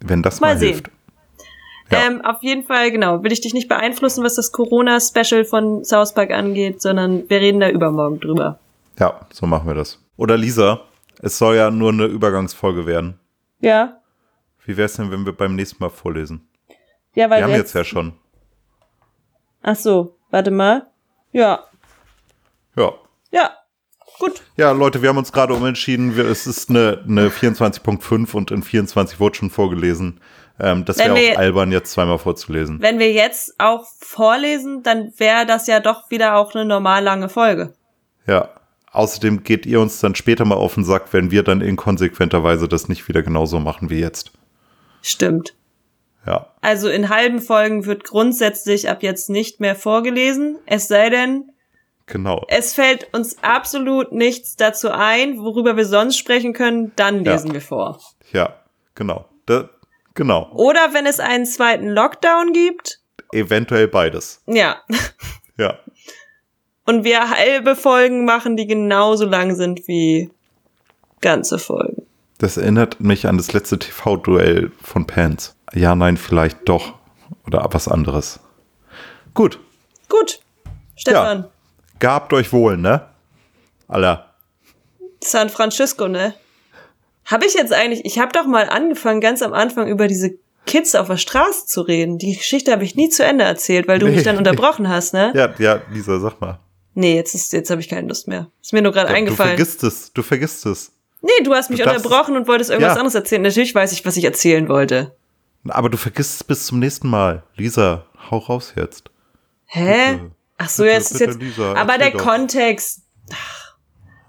Wenn 0.00 0.22
das 0.22 0.40
Mal 0.40 0.54
mal, 0.54 0.60
hilft. 0.60 0.90
Ja. 1.90 2.06
Ähm, 2.06 2.24
auf 2.24 2.42
jeden 2.42 2.64
Fall, 2.64 2.90
genau, 2.90 3.22
will 3.22 3.32
ich 3.32 3.40
dich 3.40 3.54
nicht 3.54 3.68
beeinflussen, 3.68 4.24
was 4.24 4.34
das 4.34 4.52
Corona-Special 4.52 5.44
von 5.44 5.84
South 5.84 6.14
Park 6.14 6.30
angeht, 6.30 6.82
sondern 6.82 7.28
wir 7.28 7.40
reden 7.40 7.60
da 7.60 7.68
übermorgen 7.68 8.20
drüber. 8.20 8.58
Ja, 8.98 9.20
so 9.32 9.46
machen 9.46 9.68
wir 9.68 9.74
das. 9.74 10.02
Oder 10.16 10.36
Lisa, 10.36 10.80
es 11.20 11.38
soll 11.38 11.56
ja 11.56 11.70
nur 11.70 11.92
eine 11.92 12.06
Übergangsfolge 12.06 12.86
werden. 12.86 13.18
Ja, 13.60 14.00
Wie 14.66 14.76
wär's 14.76 14.94
denn, 14.94 15.10
wenn 15.10 15.24
wir 15.24 15.32
beim 15.32 15.54
nächsten 15.54 15.82
Mal 15.82 15.90
vorlesen? 15.90 16.46
ja, 17.14 17.30
weil 17.30 17.38
wir 17.40 17.44
haben 17.44 17.54
jetzt 17.54 17.74
ja 17.74 17.82
schon. 17.84 18.12
Ach 19.62 19.76
so, 19.76 20.16
warte 20.30 20.50
mal. 20.50 20.86
Ja, 21.32 21.64
Ja. 22.76 22.92
ja, 23.30 23.50
gut. 24.18 24.42
Ja, 24.56 24.70
Leute, 24.72 25.00
wir 25.02 25.08
haben 25.08 25.18
uns 25.18 25.32
gerade 25.32 25.54
umentschieden. 25.54 26.16
Wir, 26.16 26.24
es 26.26 26.46
ist 26.46 26.68
eine, 26.70 27.02
eine 27.08 27.28
24.5 27.30 28.34
und 28.34 28.50
in 28.50 28.62
24 28.62 29.18
wurde 29.20 29.36
schon 29.36 29.50
vorgelesen. 29.50 30.20
Ähm, 30.60 30.84
das 30.84 30.98
wäre 30.98 31.14
wir- 31.14 31.32
auch 31.34 31.38
albern, 31.38 31.72
jetzt 31.72 31.92
zweimal 31.92 32.18
vorzulesen. 32.18 32.80
Wenn 32.80 32.98
wir 32.98 33.12
jetzt 33.12 33.54
auch 33.58 33.86
vorlesen, 34.00 34.82
dann 34.82 35.12
wäre 35.18 35.46
das 35.46 35.66
ja 35.66 35.80
doch 35.80 36.10
wieder 36.10 36.36
auch 36.36 36.54
eine 36.54 36.64
normal 36.64 37.02
lange 37.02 37.28
Folge. 37.28 37.74
Ja. 38.26 38.50
Außerdem 38.92 39.42
geht 39.42 39.66
ihr 39.66 39.80
uns 39.80 40.00
dann 40.00 40.14
später 40.14 40.46
mal 40.46 40.54
auf 40.54 40.74
den 40.74 40.84
Sack, 40.84 41.12
wenn 41.12 41.30
wir 41.30 41.42
dann 41.42 41.60
inkonsequenterweise 41.60 42.66
das 42.68 42.88
nicht 42.88 43.08
wieder 43.08 43.22
genauso 43.22 43.60
machen 43.60 43.90
wie 43.90 44.00
jetzt. 44.00 44.32
Stimmt. 45.06 45.54
Ja. 46.26 46.52
Also 46.60 46.88
in 46.88 47.08
halben 47.08 47.40
Folgen 47.40 47.86
wird 47.86 48.02
grundsätzlich 48.02 48.90
ab 48.90 49.04
jetzt 49.04 49.30
nicht 49.30 49.60
mehr 49.60 49.76
vorgelesen, 49.76 50.58
es 50.66 50.88
sei 50.88 51.10
denn, 51.10 51.52
Genau. 52.06 52.44
es 52.48 52.74
fällt 52.74 53.12
uns 53.14 53.36
absolut 53.42 54.10
nichts 54.12 54.56
dazu 54.56 54.90
ein, 54.90 55.38
worüber 55.38 55.76
wir 55.76 55.84
sonst 55.84 56.16
sprechen 56.18 56.52
können, 56.52 56.90
dann 56.96 57.24
Ja. 57.24 57.32
lesen 57.32 57.52
wir 57.52 57.60
vor. 57.60 58.00
Ja, 58.32 58.56
genau. 58.96 59.26
Da, 59.46 59.70
genau. 60.14 60.50
Oder 60.54 60.92
wenn 60.92 61.06
es 61.06 61.20
einen 61.20 61.46
zweiten 61.46 61.88
Lockdown 61.88 62.52
gibt, 62.52 63.00
Eventuell 63.32 63.86
beides. 63.88 64.42
ja. 64.46 64.82
Ja. 65.58 65.78
Und 66.84 67.04
wir 67.04 67.30
halbe 67.30 67.74
Folgen 67.76 68.24
machen, 68.26 68.56
die 68.56 68.66
genauso 68.66 69.24
lang 69.24 69.54
sind 69.54 69.88
wie 69.88 70.30
ganze 71.22 71.58
Folgen. 71.58 72.06
Das 72.38 72.56
erinnert 72.56 73.00
mich 73.00 73.26
an 73.26 73.36
das 73.38 73.52
letzte 73.52 73.78
TV-Duell 73.78 74.70
von 74.82 75.06
Pants. 75.06 75.56
Ja, 75.72 75.94
nein, 75.94 76.16
vielleicht 76.16 76.68
doch. 76.68 76.94
Oder 77.46 77.66
was 77.72 77.88
anderes. 77.88 78.40
Gut. 79.34 79.58
Gut. 80.08 80.40
Stefan, 80.96 81.46
Gabt 81.98 82.32
euch 82.32 82.52
wohl, 82.52 82.76
ne? 82.76 83.06
Aller. 83.88 84.30
San 85.22 85.48
Francisco, 85.48 86.08
ne? 86.08 86.34
Habe 87.24 87.46
ich 87.46 87.54
jetzt 87.54 87.72
eigentlich, 87.72 88.04
ich 88.04 88.18
habe 88.18 88.32
doch 88.32 88.46
mal 88.46 88.68
angefangen, 88.68 89.20
ganz 89.20 89.42
am 89.42 89.52
Anfang 89.52 89.88
über 89.88 90.06
diese 90.06 90.34
Kids 90.66 90.94
auf 90.94 91.06
der 91.08 91.16
Straße 91.16 91.66
zu 91.66 91.80
reden. 91.82 92.18
Die 92.18 92.36
Geschichte 92.36 92.70
habe 92.70 92.84
ich 92.84 92.94
nie 92.96 93.08
zu 93.08 93.24
Ende 93.24 93.44
erzählt, 93.44 93.88
weil 93.88 93.98
du 93.98 94.06
mich 94.06 94.16
Nee. 94.18 94.22
dann 94.22 94.36
unterbrochen 94.36 94.88
hast, 94.88 95.14
ne? 95.14 95.32
Ja, 95.34 95.54
ja, 95.58 95.80
Lisa, 95.92 96.18
sag 96.20 96.40
mal. 96.40 96.60
Nee, 96.94 97.14
jetzt 97.16 97.34
ist 97.34 97.52
jetzt 97.52 97.70
habe 97.70 97.80
ich 97.80 97.88
keine 97.88 98.08
Lust 98.08 98.28
mehr. 98.28 98.48
Ist 98.62 98.72
mir 98.72 98.82
nur 98.82 98.92
gerade 98.92 99.08
Ja, 99.08 99.12
du 99.14 99.18
eingefallen. 99.18 99.56
vergisst 99.56 99.82
es. 99.84 100.12
Du 100.12 100.22
vergisst 100.22 100.66
es. 100.66 100.92
Nee, 101.26 101.44
du 101.44 101.52
hast 101.54 101.70
mich 101.70 101.80
Du 101.80 101.88
unterbrochen 101.88 102.36
und 102.36 102.46
wolltest 102.46 102.70
irgendwas 102.70 102.94
Ja. 102.94 103.00
anderes 103.00 103.14
erzählen. 103.14 103.42
Natürlich 103.42 103.74
weiß 103.74 103.92
ich, 103.92 104.04
was 104.06 104.16
ich 104.16 104.24
erzählen 104.24 104.68
wollte. 104.68 105.14
Aber 105.68 105.90
du 105.90 105.96
vergisst 105.96 106.36
es 106.36 106.44
bis 106.44 106.66
zum 106.66 106.78
nächsten 106.78 107.08
Mal. 107.08 107.42
Lisa, 107.56 108.06
hau 108.30 108.38
raus 108.38 108.74
jetzt. 108.76 109.10
Hä? 109.66 110.12
Bitte. 110.12 110.30
Ach 110.58 110.68
so, 110.68 110.84
Bitte, 110.84 110.94
jetzt 110.94 111.10
ist 111.12 111.20
jetzt. 111.20 111.40
Lisa, 111.40 111.74
aber 111.74 111.98
der 111.98 112.10
doch. 112.12 112.18
Kontext. 112.24 113.02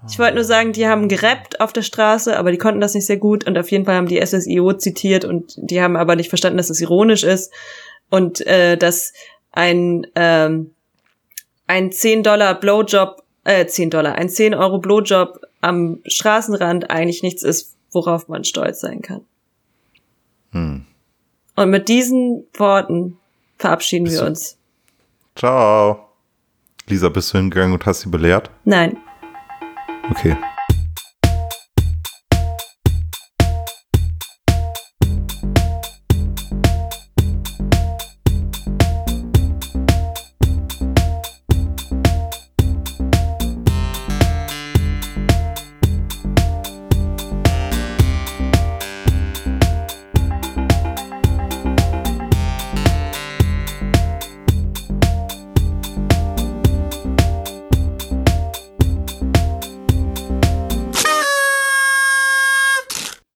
Ich 0.08 0.18
wollte 0.18 0.34
nur 0.34 0.44
sagen, 0.44 0.72
die 0.72 0.86
haben 0.86 1.08
gerappt 1.08 1.60
auf 1.60 1.72
der 1.72 1.82
Straße, 1.82 2.36
aber 2.38 2.50
die 2.52 2.58
konnten 2.58 2.80
das 2.80 2.94
nicht 2.94 3.06
sehr 3.06 3.16
gut 3.16 3.46
und 3.46 3.58
auf 3.58 3.70
jeden 3.70 3.84
Fall 3.84 3.96
haben 3.96 4.06
die 4.06 4.24
SSIO 4.24 4.72
zitiert 4.74 5.24
und 5.24 5.54
die 5.56 5.80
haben 5.82 5.96
aber 5.96 6.16
nicht 6.16 6.28
verstanden, 6.28 6.56
dass 6.58 6.70
es 6.70 6.80
ironisch 6.80 7.24
ist 7.24 7.52
und 8.10 8.44
äh, 8.46 8.76
dass 8.76 9.12
ein 9.52 10.06
ähm, 10.14 10.72
ein 11.66 11.92
10 11.92 12.22
Dollar 12.22 12.54
Blowjob, 12.58 13.22
äh 13.44 13.66
10 13.66 13.90
Dollar, 13.90 14.14
ein 14.14 14.28
10 14.28 14.54
Euro 14.54 14.78
Blowjob 14.78 15.40
am 15.60 16.00
Straßenrand 16.06 16.90
eigentlich 16.90 17.22
nichts 17.22 17.42
ist, 17.42 17.76
worauf 17.92 18.28
man 18.28 18.44
stolz 18.44 18.80
sein 18.80 19.02
kann. 19.02 19.22
Hm. 20.52 20.84
Und 21.56 21.70
mit 21.70 21.88
diesen 21.88 22.44
Worten 22.54 23.18
verabschieden 23.58 24.04
Bist 24.04 24.16
wir 24.16 24.20
du- 24.22 24.26
uns. 24.28 24.56
Ciao. 25.34 26.08
Lisa, 26.86 27.08
bist 27.08 27.32
du 27.34 27.38
hingegangen 27.38 27.72
und 27.74 27.84
hast 27.86 28.00
sie 28.00 28.08
belehrt? 28.08 28.50
Nein. 28.64 28.96
Okay. 30.10 30.36